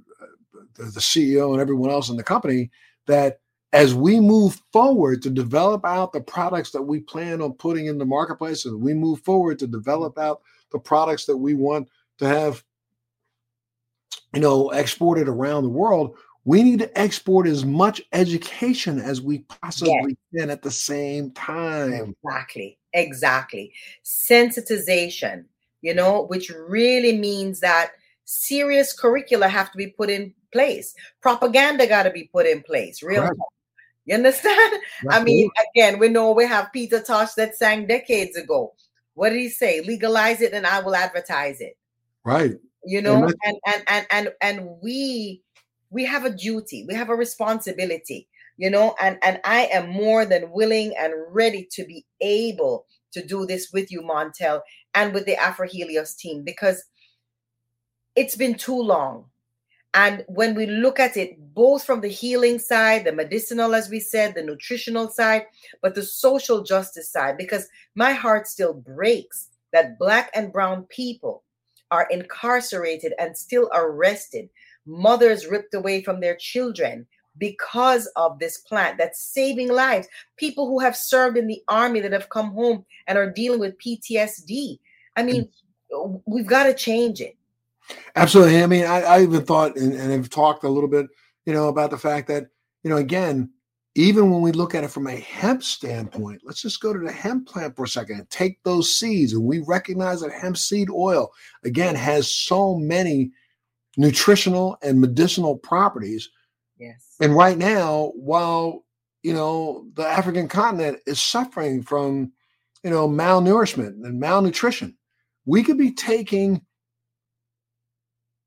[0.77, 2.70] the, the CEO and everyone else in the company
[3.07, 3.40] that
[3.72, 7.98] as we move forward to develop out the products that we plan on putting in
[7.98, 12.27] the marketplace, and we move forward to develop out the products that we want to
[12.27, 12.62] have
[14.35, 19.38] you know, exported around the world, we need to export as much education as we
[19.40, 20.42] possibly yes.
[20.42, 22.14] can at the same time.
[22.25, 22.79] Exactly.
[22.92, 23.73] Exactly.
[24.05, 25.44] Sensitization.
[25.81, 27.92] you know, which really means that
[28.25, 30.94] serious curricula have to be put in place.
[31.20, 33.03] Propaganda got to be put in place.
[33.03, 33.23] Real.
[33.23, 33.33] Right.
[34.07, 34.81] You understand?
[35.11, 38.73] I mean, again, we know we have Peter Tosh that sang decades ago.
[39.14, 39.83] What did he say?
[39.83, 41.77] Legalize it and I will advertise it.
[42.25, 42.55] Right.
[42.87, 45.42] You know, and and and and and we
[45.90, 50.27] we have a duty, we have a responsibility, you know, and and I am more
[50.27, 54.61] than willing and ready to be able to do this with you, Montel,
[54.94, 56.85] and with the Afro Helios team because
[58.16, 59.27] it's been too long.
[59.94, 64.01] And when we look at it, both from the healing side, the medicinal, as we
[64.01, 65.47] said, the nutritional side,
[65.81, 71.43] but the social justice side, because my heart still breaks that Black and Brown people
[71.94, 74.48] are incarcerated and still arrested,
[74.85, 77.07] mothers ripped away from their children
[77.38, 80.09] because of this plant that's saving lives.
[80.37, 83.78] People who have served in the army that have come home and are dealing with
[83.78, 84.80] PTSD.
[85.16, 85.48] I mean,
[85.92, 86.20] mm.
[86.26, 87.37] we've got to change it.
[88.16, 88.61] Absolutely.
[88.61, 91.07] I mean, I, I even thought and, and have talked a little bit,
[91.46, 92.48] you know, about the fact that,
[92.83, 93.50] you know, again,
[93.96, 97.12] even when we look at it from a hemp standpoint, let's just go to the
[97.12, 99.33] hemp plant for a second and take those seeds.
[99.33, 101.33] And we recognize that hemp seed oil,
[101.64, 103.30] again, has so many
[103.96, 106.28] nutritional and medicinal properties.
[106.76, 107.14] Yes.
[107.20, 108.85] And right now, while,
[109.22, 112.33] you know, the African continent is suffering from,
[112.83, 114.96] you know, malnourishment and malnutrition,
[115.46, 116.62] we could be taking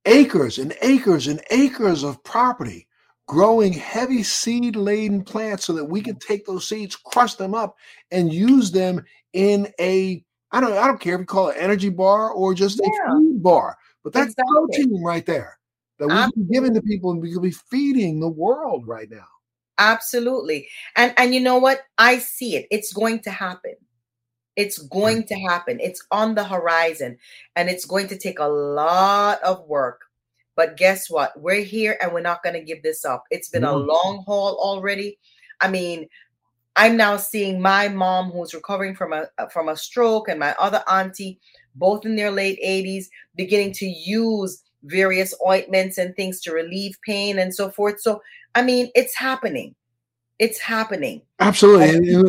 [0.05, 2.87] acres and acres and acres of property
[3.28, 7.76] growing heavy seed laden plants so that we can take those seeds, crush them up,
[8.12, 11.90] and use them in a I don't I don't care if you call it energy
[11.90, 12.90] bar or just yeah.
[12.90, 14.54] a food bar, but that's exactly.
[14.54, 15.58] protein right there
[16.00, 19.10] that we can be giving to people and we could be feeding the world right
[19.10, 19.26] now.
[19.78, 20.68] Absolutely.
[20.96, 21.82] And and you know what?
[21.98, 22.68] I see it.
[22.72, 23.76] It's going to happen.
[24.56, 25.80] It's going to happen.
[25.80, 27.18] It's on the horizon
[27.56, 30.02] and it's going to take a lot of work.
[30.58, 31.39] But guess what?
[31.39, 33.24] We're here and we're not going to give this up.
[33.30, 35.17] It's been a long haul already.
[35.62, 36.10] I mean,
[36.76, 40.54] I'm now seeing my mom who's recovering from a uh, from a stroke and my
[40.60, 41.39] other auntie
[41.76, 47.39] both in their late 80s beginning to use various ointments and things to relieve pain
[47.39, 48.02] and so forth.
[48.02, 48.22] So,
[48.56, 49.76] I mean, it's happening.
[50.39, 51.22] It's happening.
[51.39, 52.08] Absolutely.
[52.08, 52.24] You,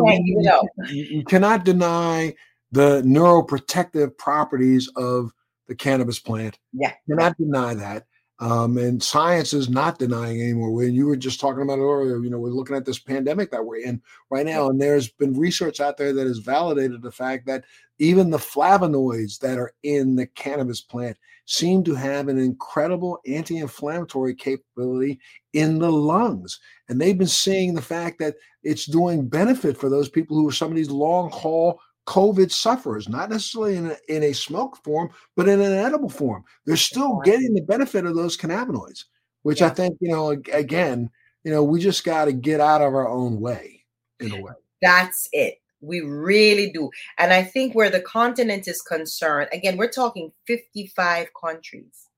[0.88, 2.34] you, you, cannot deny
[2.72, 5.32] the neuroprotective properties of
[5.66, 6.58] the cannabis plant.
[6.72, 6.92] Yeah.
[7.06, 8.06] You cannot deny that.
[8.40, 10.70] Um, and science is not denying anymore.
[10.70, 13.50] When you were just talking about it earlier, you know, we're looking at this pandemic
[13.50, 17.10] that we're in right now, and there's been research out there that has validated the
[17.10, 17.64] fact that
[17.98, 24.34] even the flavonoids that are in the cannabis plant seem to have an incredible anti-inflammatory
[24.34, 25.18] capability
[25.52, 26.60] in the lungs.
[26.88, 30.52] And they've been seeing the fact that it's doing benefit for those people who are
[30.52, 35.10] some of these long haul COVID sufferers, not necessarily in a, in a smoke form,
[35.36, 36.42] but in an edible form.
[36.64, 39.04] They're still getting the benefit of those cannabinoids,
[39.42, 39.66] which yeah.
[39.66, 41.10] I think, you know, again,
[41.44, 43.84] you know, we just got to get out of our own way
[44.20, 44.54] in a way.
[44.80, 45.60] That's it.
[45.82, 46.88] We really do.
[47.18, 52.08] And I think where the continent is concerned, again, we're talking 55 countries,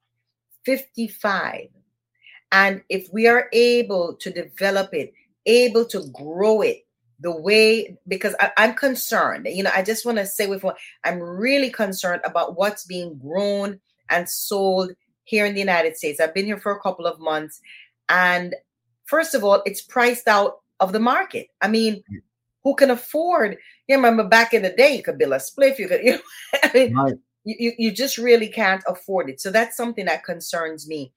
[0.64, 1.66] 55.
[2.52, 5.12] And if we are able to develop it,
[5.46, 6.86] able to grow it,
[7.20, 9.46] the way because I, am concerned.
[9.50, 13.18] You know, I just want to say with what I'm really concerned about what's being
[13.18, 14.92] grown and sold
[15.24, 16.20] here in the United States.
[16.20, 17.60] I've been here for a couple of months,
[18.08, 18.54] and
[19.04, 21.48] first of all, it's priced out of the market.
[21.60, 22.02] I mean,
[22.64, 23.58] who can afford?
[23.86, 25.78] You remember back in the day, you could build a spliff.
[25.78, 26.20] You could, you know,
[26.62, 27.14] I mean, right.
[27.44, 29.40] you, you just really can't afford it.
[29.40, 31.12] So that's something that concerns me.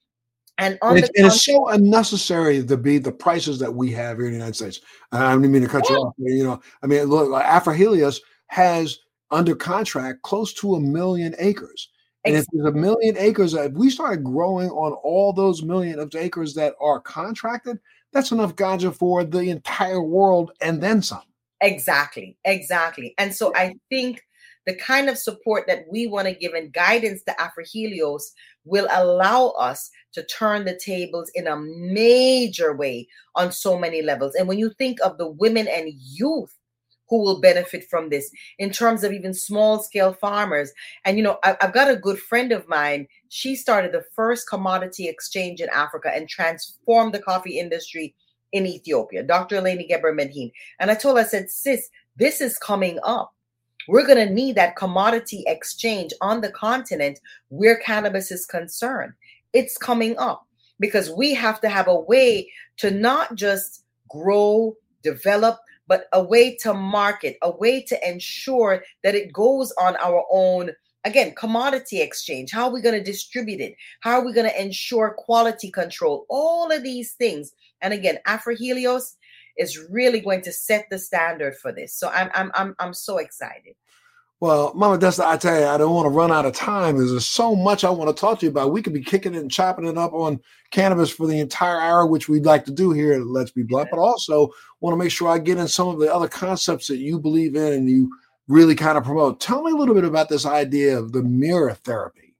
[0.59, 4.27] And on and, and it's so unnecessary to be the prices that we have here
[4.27, 4.81] in the United States.
[5.11, 5.95] I don't mean to cut yeah.
[5.95, 6.13] you off.
[6.17, 8.99] You know, I mean, look, Afro Helios has
[9.31, 11.89] under contract close to a million acres.
[12.25, 16.13] And if there's a million acres, if we started growing on all those million of
[16.15, 17.79] acres that are contracted,
[18.13, 21.23] that's enough ganja for the entire world and then some.
[21.61, 23.13] Exactly, exactly.
[23.17, 24.23] And so I think
[24.65, 28.31] the kind of support that we want to give and guidance to Afro Helios
[28.65, 34.35] will allow us to turn the tables in a major way on so many levels.
[34.35, 36.55] And when you think of the women and youth
[37.09, 40.71] who will benefit from this in terms of even small scale farmers.
[41.05, 43.07] And, you know, I, have got a good friend of mine.
[43.29, 48.15] She started the first commodity exchange in Africa and transformed the coffee industry
[48.51, 49.61] in Ethiopia, Dr.
[49.61, 50.51] Eleni Gabre-Madhin.
[50.79, 53.33] And I told her, I said, sis, this is coming up.
[53.87, 57.19] We're going to need that commodity exchange on the continent
[57.49, 59.13] where cannabis is concerned.
[59.53, 60.47] It's coming up
[60.79, 66.55] because we have to have a way to not just grow, develop, but a way
[66.57, 70.71] to market, a way to ensure that it goes on our own
[71.05, 72.51] again, commodity exchange.
[72.51, 73.75] How are we going to distribute it?
[73.99, 76.25] How are we going to ensure quality control?
[76.29, 77.51] All of these things.
[77.81, 79.15] And again, AfroHelios
[79.57, 81.95] is really going to set the standard for this.
[81.95, 83.75] So I'm I'm I'm I'm so excited.
[84.43, 86.97] Well, Mama Desta, I tell you, I don't want to run out of time.
[86.97, 88.73] There's so much I want to talk to you about.
[88.73, 92.05] We could be kicking it and chopping it up on cannabis for the entire hour,
[92.05, 94.49] which we'd like to do here at Let's Be Blunt, but also
[94.81, 97.55] want to make sure I get in some of the other concepts that you believe
[97.55, 98.11] in and you
[98.49, 99.39] really kind of promote.
[99.39, 102.35] Tell me a little bit about this idea of the mirror therapy.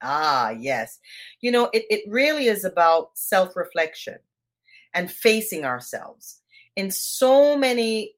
[0.00, 0.98] Ah, yes.
[1.42, 4.16] You know, it, it really is about self reflection
[4.94, 6.41] and facing ourselves.
[6.76, 8.12] In so many,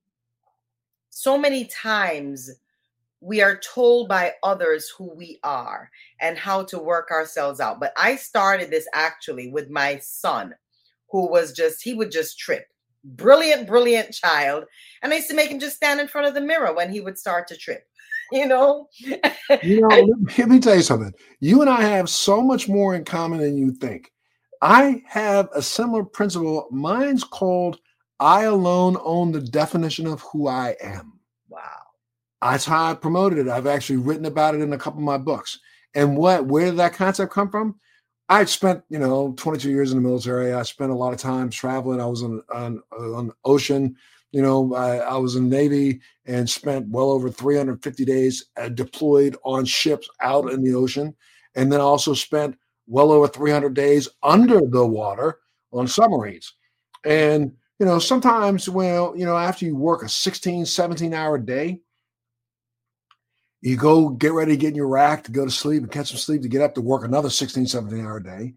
[1.11, 2.51] so many times,
[3.21, 5.91] we are told by others who we are
[6.21, 7.81] and how to work ourselves out.
[7.81, 10.55] But I started this actually with my son,
[11.11, 12.67] who was just, he would just trip
[13.05, 14.65] brilliant, brilliant child.
[15.03, 17.01] And I used to make him just stand in front of the mirror when he
[17.01, 17.87] would start to trip.
[18.33, 18.89] You know,
[19.63, 19.89] you know.
[20.39, 21.13] let me tell you something.
[21.41, 24.11] You and I have so much more in common than you think.
[24.63, 26.67] I have a similar principle.
[26.71, 27.79] Mine's called
[28.21, 31.61] "I alone own the definition of who I am." Wow.
[32.43, 33.49] That's how I promoted it.
[33.49, 35.59] I've actually written about it in a couple of my books.
[35.95, 36.47] And what?
[36.47, 37.77] Where did that concept come from?
[38.29, 40.53] I spent, you know, 22 years in the military.
[40.53, 42.01] I spent a lot of time traveling.
[42.01, 43.97] I was on on, on ocean.
[44.33, 48.69] You know, I, I, was in the Navy and spent well over 350 days uh,
[48.69, 51.15] deployed on ships out in the ocean,
[51.55, 52.59] and then also spent
[52.89, 55.39] well over 300 days under the water
[55.73, 56.55] on submarines.
[57.05, 61.81] And you know, sometimes, well, you know, after you work a 16, 17 hour day,
[63.61, 66.09] you go get ready to get in your rack to go to sleep and catch
[66.09, 68.55] some sleep to get up to work another 16, 17 hour day.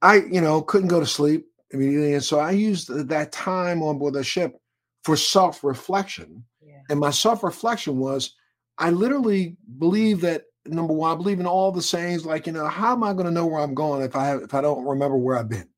[0.00, 2.14] I, you know, couldn't go to sleep immediately.
[2.14, 4.56] And so I used that time on board the ship
[5.04, 6.44] for self reflection.
[6.60, 6.80] Yeah.
[6.90, 8.34] And my self reflection was
[8.78, 12.66] I literally believe that number one, I believe in all the sayings like, you know,
[12.66, 14.84] how am I going to know where I'm going if I have, if I don't
[14.84, 15.68] remember where I've been?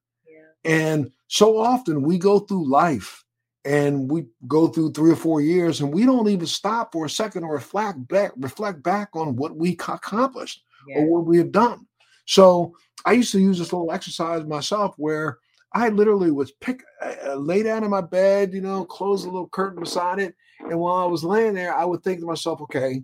[0.65, 3.25] And so often we go through life
[3.65, 7.11] and we go through three or four years and we don't even stop for a
[7.11, 10.99] second or reflect back reflect back on what we accomplished yeah.
[10.99, 11.87] or what we have done
[12.27, 12.75] so
[13.07, 15.39] i used to use this little exercise myself where
[15.73, 19.49] i literally would pick uh, lay down in my bed you know close a little
[19.49, 20.35] curtain beside it
[20.69, 23.03] and while i was laying there i would think to myself okay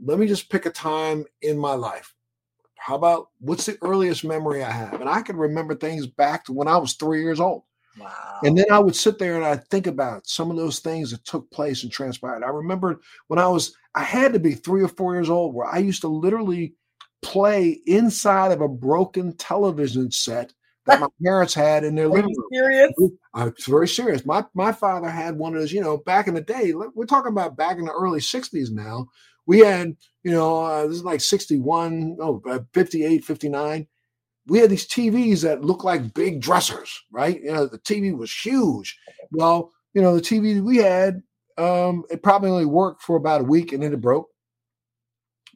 [0.00, 2.14] let me just pick a time in my life
[2.78, 6.52] how about what's the earliest memory i have and i can remember things back to
[6.52, 7.62] when i was three years old
[7.98, 8.38] Wow.
[8.44, 11.24] And then I would sit there and I'd think about some of those things that
[11.24, 12.44] took place and transpired.
[12.44, 15.66] I remember when I was, I had to be three or four years old, where
[15.66, 16.74] I used to literally
[17.22, 20.52] play inside of a broken television set
[20.86, 22.48] that my parents had in their living room.
[22.52, 22.92] Serious?
[23.34, 24.24] I'm uh, very serious.
[24.24, 26.72] My my father had one of those, you know, back in the day.
[26.72, 29.08] We're talking about back in the early 60s now.
[29.48, 33.88] We had, you know, uh, this is like 61, oh, uh, 58, 59
[34.48, 37.40] we had these TVs that looked like big dressers, right?
[37.40, 38.98] You know, the TV was huge.
[39.30, 41.22] Well, you know, the TV we had,
[41.58, 44.28] um, it probably only worked for about a week and then it broke.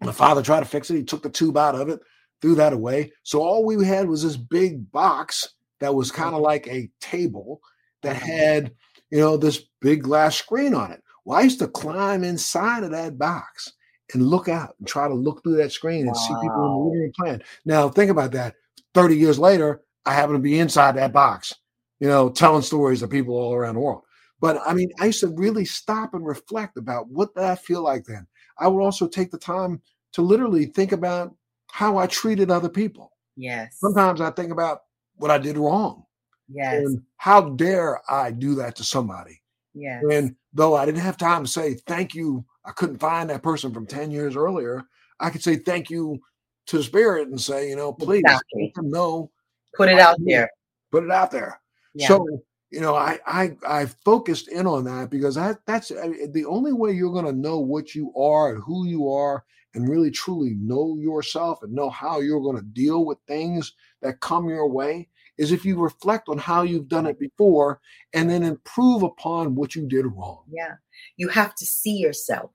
[0.02, 0.96] My father tried to fix it.
[0.96, 2.00] He took the tube out of it,
[2.40, 3.12] threw that away.
[3.22, 7.60] So all we had was this big box that was kind of like a table
[8.02, 8.72] that had,
[9.10, 11.02] you know, this big glass screen on it.
[11.24, 13.72] Well, I used to climb inside of that box
[14.12, 16.14] and look out and try to look through that screen and wow.
[16.14, 17.42] see people in the living room playing.
[17.64, 18.56] Now, think about that.
[18.94, 21.54] 30 years later, I happen to be inside that box,
[22.00, 24.02] you know, telling stories to people all around the world.
[24.40, 27.82] But I mean, I used to really stop and reflect about what did I feel
[27.82, 28.26] like then.
[28.58, 29.80] I would also take the time
[30.12, 31.34] to literally think about
[31.70, 33.12] how I treated other people.
[33.36, 33.76] Yes.
[33.78, 34.82] Sometimes I think about
[35.16, 36.04] what I did wrong.
[36.48, 36.84] Yes.
[36.84, 39.40] And how dare I do that to somebody?
[39.74, 40.02] Yes.
[40.10, 43.72] And though I didn't have time to say thank you, I couldn't find that person
[43.72, 44.84] from 10 years earlier.
[45.20, 46.20] I could say thank you
[46.66, 48.72] to the spirit and say, you know, please exactly.
[48.76, 49.30] know.
[49.76, 50.50] Put it out there.
[50.90, 51.60] Put it out there.
[51.94, 52.08] Yeah.
[52.08, 52.26] So,
[52.70, 56.44] you know, I I I focused in on that because that that's I mean, the
[56.44, 59.44] only way you're going to know what you are and who you are
[59.74, 64.20] and really truly know yourself and know how you're going to deal with things that
[64.20, 65.08] come your way
[65.38, 67.80] is if you reflect on how you've done it before
[68.12, 70.44] and then improve upon what you did wrong.
[70.52, 70.74] Yeah.
[71.16, 72.50] You have to see yourself.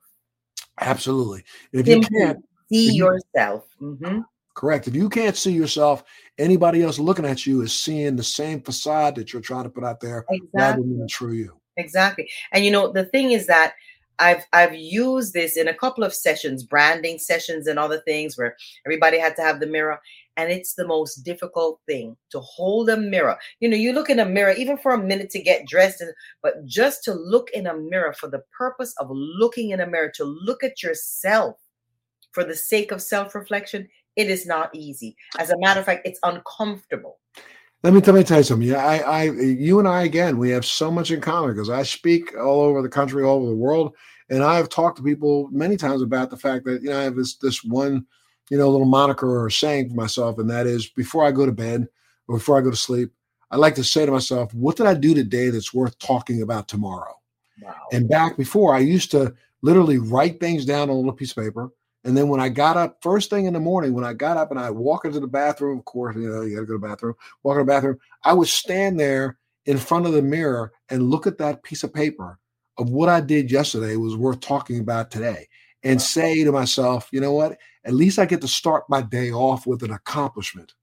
[0.80, 1.44] Absolutely.
[1.72, 3.66] And if you can't, see yourself.
[3.80, 4.20] Mm-hmm.
[4.54, 4.88] Correct.
[4.88, 6.04] If you can't see yourself,
[6.38, 9.84] anybody else looking at you is seeing the same facade that you're trying to put
[9.84, 10.48] out there exactly.
[10.54, 11.60] rather than the true you.
[11.76, 12.28] Exactly.
[12.52, 13.74] And you know, the thing is that
[14.18, 18.56] I've I've used this in a couple of sessions, branding sessions and other things where
[18.84, 20.00] everybody had to have the mirror.
[20.38, 23.36] And it's the most difficult thing to hold a mirror.
[23.58, 26.12] You know, you look in a mirror even for a minute to get dressed, and,
[26.42, 30.12] but just to look in a mirror for the purpose of looking in a mirror,
[30.14, 31.56] to look at yourself
[32.30, 35.16] for the sake of self-reflection, it is not easy.
[35.40, 37.18] As a matter of fact, it's uncomfortable.
[37.82, 38.68] Let me let me tell you something.
[38.68, 41.82] Yeah, I, I, you and I again, we have so much in common because I
[41.82, 43.94] speak all over the country, all over the world,
[44.30, 47.16] and I've talked to people many times about the fact that you know I have
[47.16, 48.06] this this one,
[48.50, 51.46] you know, a little moniker or saying for myself, and that is before I go
[51.46, 51.88] to bed
[52.26, 53.12] or before I go to sleep,
[53.50, 56.68] I like to say to myself, what did I do today that's worth talking about
[56.68, 57.14] tomorrow?
[57.62, 57.74] Wow.
[57.92, 61.42] And back before, I used to literally write things down on a little piece of
[61.42, 61.70] paper.
[62.04, 64.50] And then when I got up, first thing in the morning, when I got up
[64.50, 66.78] and I walk into the bathroom, of course, you know, you got to go to
[66.78, 70.72] the bathroom, walk in the bathroom, I would stand there in front of the mirror
[70.88, 72.38] and look at that piece of paper
[72.78, 75.48] of what I did yesterday was worth talking about today
[75.88, 77.58] and say to myself, you know what?
[77.84, 80.74] At least I get to start my day off with an accomplishment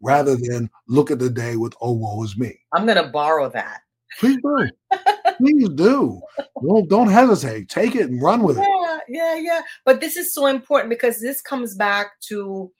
[0.00, 2.58] rather than look at the day with, oh, woe is me.
[2.72, 3.80] I'm going to borrow that.
[4.18, 4.68] Please do.
[5.38, 6.20] Please do.
[6.66, 7.68] Don't don't hesitate.
[7.68, 9.02] Take it and run with yeah, it.
[9.08, 9.60] Yeah, yeah, yeah.
[9.84, 12.72] But this is so important because this comes back to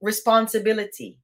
[0.00, 1.18] responsibility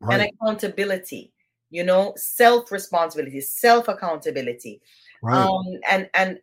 [0.00, 0.20] right.
[0.20, 1.32] and accountability.
[1.70, 4.80] You know, self responsibility, self accountability.
[5.22, 5.46] Right.
[5.46, 6.38] Um, and and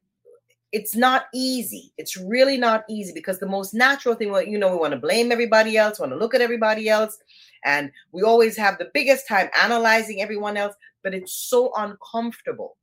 [0.72, 1.92] it's not easy.
[1.98, 5.00] It's really not easy because the most natural thing, well, you know, we want to
[5.00, 7.18] blame everybody else, want to look at everybody else,
[7.66, 12.78] and we always have the biggest time analyzing everyone else, but it's so uncomfortable.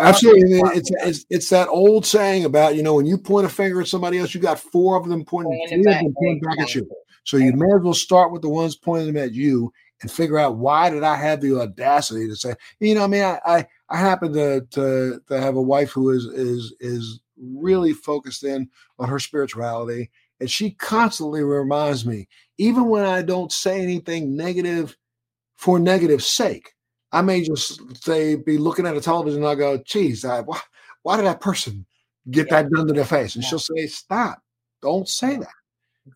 [0.00, 3.82] Absolutely, it's, it's it's that old saying about you know when you point a finger
[3.82, 6.74] at somebody else, you got four of them pointing, three of them pointing back at
[6.74, 6.88] you.
[7.24, 9.70] So you may as well start with the ones pointing them at you
[10.00, 13.22] and figure out why did I have the audacity to say, you know, I mean,
[13.22, 17.92] I I, I happen to, to to have a wife who is is is really
[17.92, 18.68] focused in
[18.98, 22.26] on her spirituality, and she constantly reminds me,
[22.58, 24.96] even when I don't say anything negative
[25.56, 26.72] for negative sake,
[27.12, 30.58] I may just say be looking at a television and I go, geez, I, why,
[31.02, 31.86] why did that person
[32.30, 32.62] get yeah.
[32.62, 33.34] that done to their face?
[33.34, 33.50] And yeah.
[33.50, 34.42] she'll say, stop,
[34.80, 35.48] don't say that.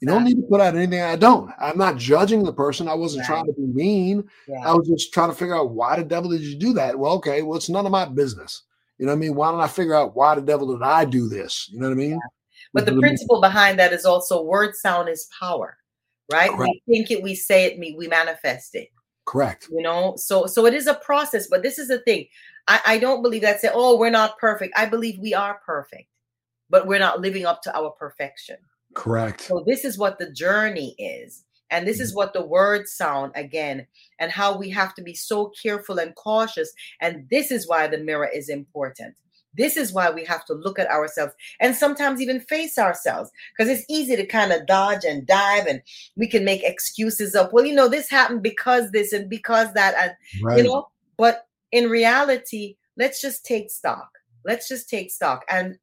[0.00, 1.50] You don't need to put out anything I don't.
[1.60, 2.88] I'm not judging the person.
[2.88, 3.26] I wasn't right.
[3.28, 4.28] trying to be mean.
[4.48, 4.60] Yeah.
[4.64, 6.98] I was just trying to figure out why the devil did you do that?
[6.98, 8.62] Well, okay, well, it's none of my business.
[8.98, 9.34] You know what I mean?
[9.34, 11.68] Why don't I figure out why the devil did I do this?
[11.70, 12.10] You know what I mean?
[12.10, 12.18] Yeah.
[12.72, 15.78] But the principle behind that is also word sound is power,
[16.32, 16.50] right?
[16.50, 16.72] Correct.
[16.86, 18.88] We think it, we say it, we manifest it.
[19.24, 19.68] Correct.
[19.70, 22.26] You know, so so it is a process, but this is the thing.
[22.68, 24.74] I, I don't believe that say, oh, we're not perfect.
[24.76, 26.08] I believe we are perfect,
[26.68, 28.56] but we're not living up to our perfection.
[28.96, 29.42] Correct.
[29.42, 31.44] So this is what the journey is.
[31.70, 32.16] And this is mm-hmm.
[32.16, 33.86] what the words sound again,
[34.20, 36.72] and how we have to be so careful and cautious.
[37.00, 39.16] And this is why the mirror is important.
[39.56, 43.70] This is why we have to look at ourselves and sometimes even face ourselves because
[43.70, 45.80] it's easy to kind of dodge and dive and
[46.14, 47.54] we can make excuses up.
[47.54, 49.94] well, you know, this happened because this and because that.
[49.96, 50.58] And, right.
[50.58, 54.10] you know, but in reality, let's just take stock.
[54.44, 55.44] Let's just take stock.
[55.48, 55.78] And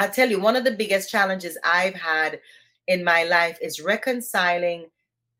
[0.00, 2.40] I tell you, one of the biggest challenges I've had
[2.86, 4.86] in my life is reconciling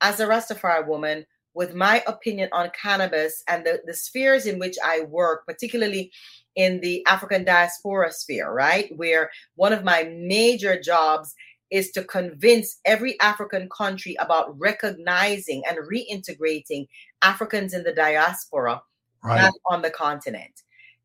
[0.03, 4.77] as a Rastafari woman with my opinion on cannabis and the, the spheres in which
[4.85, 6.13] I work, particularly
[6.57, 8.95] in the African diaspora sphere, right?
[8.99, 11.35] Where one of my major jobs
[11.71, 16.87] is to convince every African country about recognizing and reintegrating
[17.23, 18.83] Africans in the diaspora
[19.25, 19.51] right.
[19.71, 20.65] on the continent.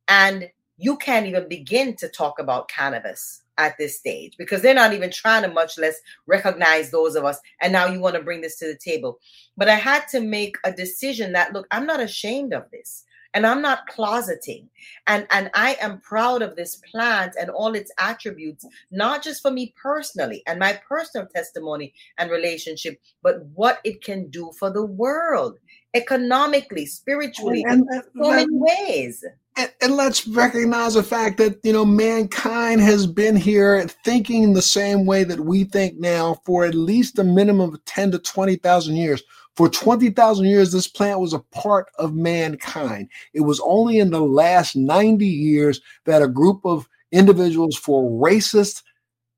[0.10, 4.94] And you can't even begin to talk about cannabis at this stage because they're not
[4.94, 5.96] even trying to much less
[6.28, 9.20] recognize those of us and now you want to bring this to the table.
[9.58, 13.46] But i had to make a decision that look i'm not ashamed of this and
[13.46, 14.68] i'm not closeting
[15.08, 19.52] and and i am proud of this plant and all its attributes not just for
[19.52, 24.86] me personally and my personal testimony and relationship but what it can do for the
[24.86, 25.60] world
[25.94, 29.24] economically spiritually and, and, so many ways
[29.58, 34.62] and, and, let's recognize the fact that you know mankind has been here thinking the
[34.62, 38.96] same way that we think now for at least a minimum of 10 to 20,000
[38.96, 39.24] years
[39.56, 43.10] for 20,000 years, this plant was a part of mankind.
[43.34, 48.84] It was only in the last 90 years that a group of individuals, for racist,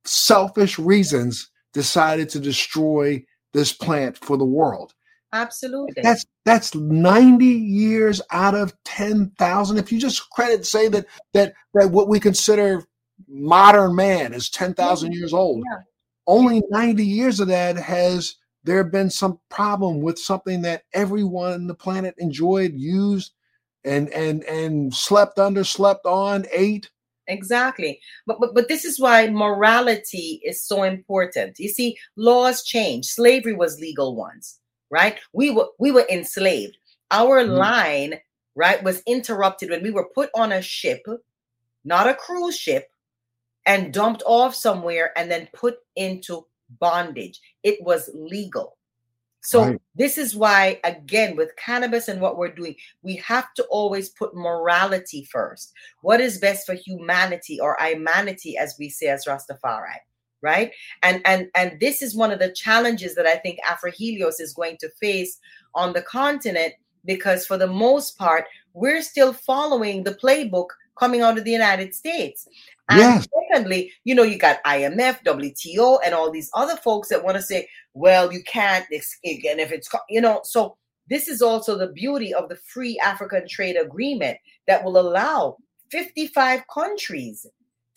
[0.05, 4.95] selfish reasons, decided to destroy this plant for the world.
[5.34, 6.01] Absolutely.
[6.03, 9.78] That's that's 90 years out of 10,000.
[9.78, 12.84] If you just credit say that that that what we consider
[13.28, 15.63] modern man is 10,000 years old.
[15.65, 15.82] Yeah.
[16.28, 21.67] Only 90 years of that has there been some problem with something that everyone on
[21.67, 23.32] the planet enjoyed, used,
[23.86, 26.89] and and and slept under, slept on, ate.
[27.28, 27.99] Exactly.
[28.25, 31.59] But, but but this is why morality is so important.
[31.59, 33.05] You see, laws change.
[33.05, 34.59] Slavery was legal once,
[34.89, 35.17] right?
[35.33, 36.77] We were we were enslaved.
[37.11, 37.53] Our mm-hmm.
[37.53, 38.19] line,
[38.55, 41.05] right, was interrupted when we were put on a ship,
[41.85, 42.89] not a cruise ship,
[43.65, 46.45] and dumped off somewhere and then put into
[46.79, 47.39] bondage.
[47.63, 48.77] It was legal.
[49.41, 49.81] So right.
[49.95, 54.35] this is why, again, with cannabis and what we're doing, we have to always put
[54.35, 55.71] morality first.
[56.01, 59.99] What is best for humanity or humanity, as we say as Rastafari,
[60.41, 60.71] right?
[61.03, 64.77] And and and this is one of the challenges that I think Afrohelios is going
[64.77, 65.39] to face
[65.75, 66.73] on the continent
[67.05, 70.67] because for the most part, we're still following the playbook
[70.97, 72.47] coming out of the United States.
[72.89, 73.27] And yes.
[73.51, 77.43] secondly, you know, you got IMF, WTO, and all these other folks that want to
[77.43, 80.77] say, well, you can't, and if it's, you know, so
[81.09, 85.57] this is also the beauty of the free African trade agreement that will allow
[85.91, 87.45] 55 countries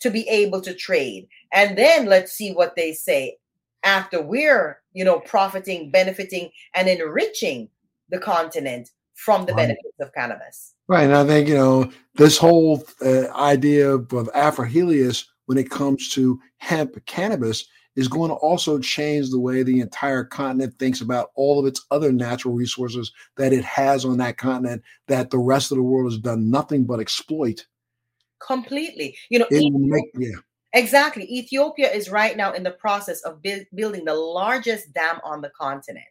[0.01, 1.27] to be able to trade.
[1.53, 3.37] And then let's see what they say
[3.83, 7.69] after we're, you know, profiting, benefiting, and enriching
[8.09, 10.73] the continent from the benefits of cannabis.
[10.87, 11.03] Right.
[11.03, 16.39] And I think, you know, this whole uh, idea of Afrohelios when it comes to
[16.57, 21.59] hemp cannabis is going to also change the way the entire continent thinks about all
[21.59, 25.77] of its other natural resources that it has on that continent that the rest of
[25.77, 27.65] the world has done nothing but exploit.
[28.45, 29.15] Completely.
[29.29, 30.29] You know, yeah.
[30.73, 31.25] Exactly.
[31.25, 35.49] Ethiopia is right now in the process of bu- building the largest dam on the
[35.49, 36.05] continent.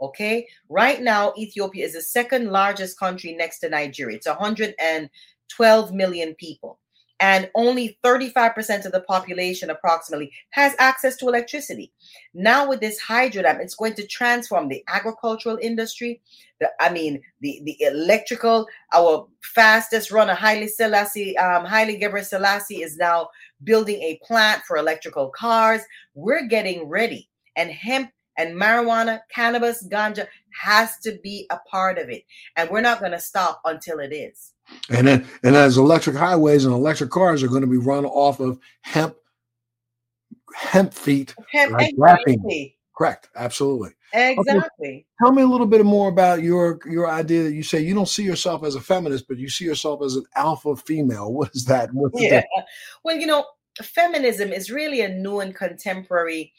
[0.00, 0.46] Okay.
[0.68, 4.16] Right now, Ethiopia is the second largest country next to Nigeria.
[4.16, 6.80] It's 112 million people.
[7.22, 11.92] And only 35% of the population, approximately, has access to electricity.
[12.34, 16.20] Now, with this hydro dam, it's going to transform the agricultural industry.
[16.58, 22.96] The, I mean, the, the electrical, our fastest runner, Haile Selassie, um, Haile Gebrselassie, is
[22.96, 23.28] now
[23.62, 25.82] building a plant for electrical cars.
[26.14, 27.28] We're getting ready.
[27.54, 30.26] And hemp and marijuana, cannabis, ganja
[30.60, 32.24] has to be a part of it.
[32.56, 34.51] And we're not going to stop until it is.
[34.90, 38.40] And then, and as electric highways and electric cars are going to be run off
[38.40, 39.16] of hemp,
[40.54, 42.76] hemp feet, hemp, like exactly.
[42.96, 43.30] Correct.
[43.36, 43.90] Absolutely.
[44.12, 44.70] Exactly.
[44.80, 45.06] Okay.
[45.18, 48.08] Tell me a little bit more about your your idea that you say you don't
[48.08, 51.32] see yourself as a feminist, but you see yourself as an alpha female.
[51.42, 51.92] What is that?
[51.92, 52.40] What's yeah.
[52.40, 52.46] That?
[53.02, 53.46] Well, you know,
[53.82, 56.52] feminism is really a new and contemporary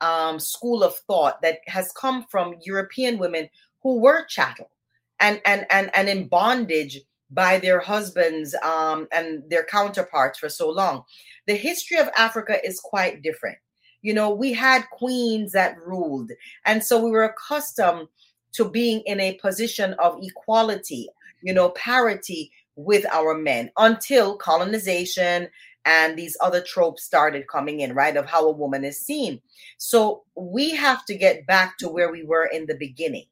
[0.00, 3.50] um, school of thought that has come from European women
[3.82, 4.70] who were chattel
[5.18, 7.00] and and and and in bondage
[7.30, 11.04] by their husbands um, and their counterparts for so long.
[11.46, 13.58] The history of Africa is quite different.
[14.02, 16.30] You know, we had queens that ruled,
[16.64, 18.08] and so we were accustomed
[18.52, 21.08] to being in a position of equality,
[21.42, 25.48] you know, parity with our men until colonization
[25.84, 28.16] and these other tropes started coming in, right?
[28.16, 29.40] Of how a woman is seen.
[29.78, 33.26] So we have to get back to where we were in the beginning.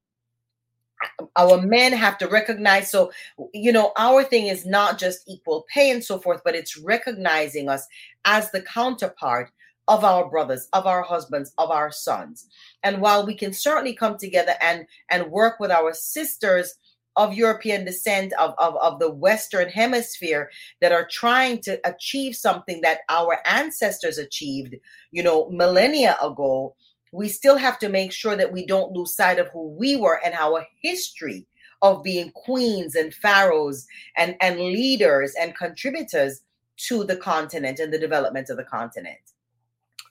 [1.36, 2.90] Our men have to recognize.
[2.90, 3.12] So,
[3.52, 7.68] you know, our thing is not just equal pay and so forth, but it's recognizing
[7.68, 7.86] us
[8.24, 9.50] as the counterpart
[9.88, 12.46] of our brothers, of our husbands, of our sons.
[12.82, 16.74] And while we can certainly come together and and work with our sisters
[17.18, 22.80] of European descent of, of, of the Western Hemisphere that are trying to achieve something
[22.82, 24.76] that our ancestors achieved,
[25.10, 26.76] you know, millennia ago,
[27.12, 30.20] we still have to make sure that we don't lose sight of who we were
[30.24, 31.46] and our history
[31.82, 33.86] of being queens and pharaohs
[34.16, 36.42] and, and leaders and contributors
[36.76, 39.18] to the continent and the development of the continent.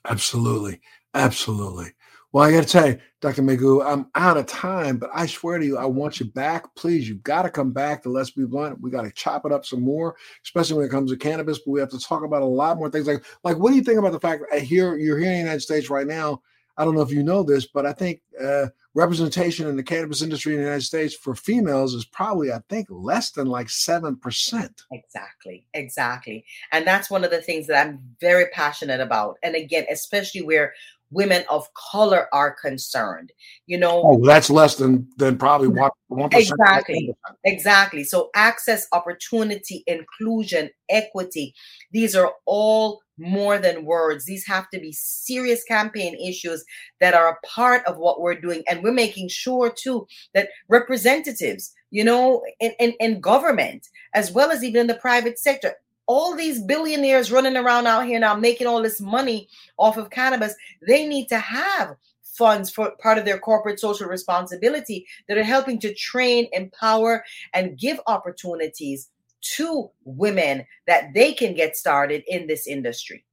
[0.06, 0.80] Absolutely.
[1.14, 1.92] Absolutely.
[2.30, 3.40] Well, I got to tell you, Dr.
[3.40, 6.74] Meghoo, I'm out of time, but I swear to you, I want you back.
[6.74, 8.82] Please, you've got to come back to Let's Be Blunt.
[8.82, 11.58] We got to chop it up some more, especially when it comes to cannabis.
[11.58, 13.06] But we have to talk about a lot more things.
[13.06, 15.34] Like, like, what do you think about the fact that uh, here you're here in
[15.34, 16.42] the United States right now?
[16.78, 20.22] I don't know if you know this, but I think uh, representation in the cannabis
[20.22, 24.16] industry in the United States for females is probably, I think, less than like seven
[24.16, 24.82] percent.
[24.92, 29.38] Exactly, exactly, and that's one of the things that I'm very passionate about.
[29.42, 30.72] And again, especially where
[31.10, 33.32] women of color are concerned.
[33.66, 36.60] You know, oh, that's less than than probably one percent.
[36.60, 37.14] Exactly,
[37.44, 38.04] exactly.
[38.04, 41.54] So access, opportunity, inclusion, equity.
[41.92, 44.24] These are all more than words.
[44.24, 46.64] These have to be serious campaign issues
[47.00, 51.72] that are a part of what we're doing, and we're making sure too that representatives,
[51.90, 55.74] you know, in, in, in government as well as even in the private sector
[56.08, 59.46] all these billionaires running around out here now making all this money
[59.76, 60.54] off of cannabis,
[60.86, 61.96] they need to have
[62.38, 67.78] funds for part of their corporate social responsibility that are helping to train, empower, and
[67.78, 69.10] give opportunities
[69.56, 73.24] to women that they can get started in this industry.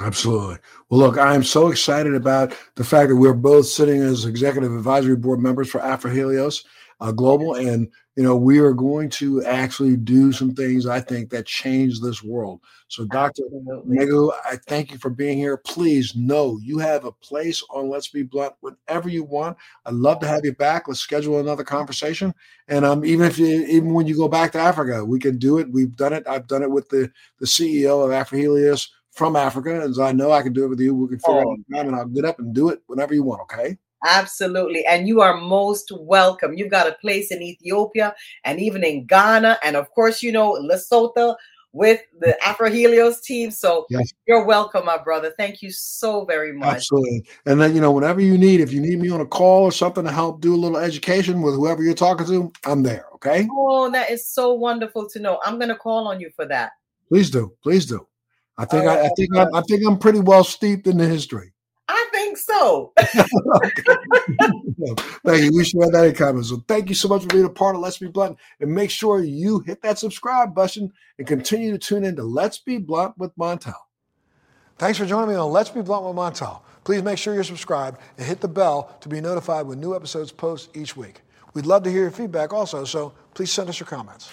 [0.00, 0.56] Absolutely.
[0.88, 4.74] Well, look, I am so excited about the fact that we're both sitting as executive
[4.74, 6.64] advisory board members for Afrohelios.
[7.00, 11.30] Uh, global, and you know we are going to actually do some things I think
[11.30, 12.60] that change this world.
[12.88, 13.42] So, Dr.
[13.88, 15.56] Meghoo, I thank you for being here.
[15.56, 19.56] Please know you have a place on Let's Be Blunt whenever you want.
[19.84, 20.86] I'd love to have you back.
[20.86, 22.32] Let's schedule another conversation.
[22.68, 25.58] And um, even if you, even when you go back to Africa, we can do
[25.58, 25.70] it.
[25.72, 26.24] We've done it.
[26.28, 30.42] I've done it with the the CEO of Afrohelios from Africa, as I know I
[30.42, 30.94] can do it with you.
[30.94, 31.52] We can figure oh.
[31.52, 33.42] out time, and I'll get up and do it whenever you want.
[33.42, 33.78] Okay.
[34.04, 34.84] Absolutely.
[34.86, 36.54] And you are most welcome.
[36.54, 39.58] You've got a place in Ethiopia and even in Ghana.
[39.62, 41.36] And of course, you know, Lesotho
[41.72, 43.50] with the Afrohelios team.
[43.50, 44.12] So yes.
[44.28, 45.34] you're welcome, my brother.
[45.36, 46.76] Thank you so very much.
[46.76, 47.26] Absolutely.
[47.46, 49.72] And then, you know, whenever you need, if you need me on a call or
[49.72, 53.06] something to help do a little education with whoever you're talking to, I'm there.
[53.16, 53.48] Okay.
[53.50, 55.40] Oh, that is so wonderful to know.
[55.44, 56.72] I'm going to call on you for that.
[57.08, 57.52] Please do.
[57.62, 58.06] Please do.
[58.56, 61.53] I think I, I, think I, I think I'm pretty well steeped in the history.
[62.34, 62.92] Think so.
[65.24, 65.52] thank you.
[65.54, 66.42] We should have that in common.
[66.42, 68.38] So thank you so much for being a part of Let's Be Blunt.
[68.60, 72.58] And make sure you hit that subscribe button and continue to tune in to Let's
[72.58, 73.74] Be Blunt with Montel.
[74.78, 76.62] Thanks for joining me on Let's Be Blunt with Montel.
[76.82, 80.32] Please make sure you're subscribed and hit the bell to be notified when new episodes
[80.32, 81.22] post each week.
[81.54, 84.32] We'd love to hear your feedback also, so please send us your comments.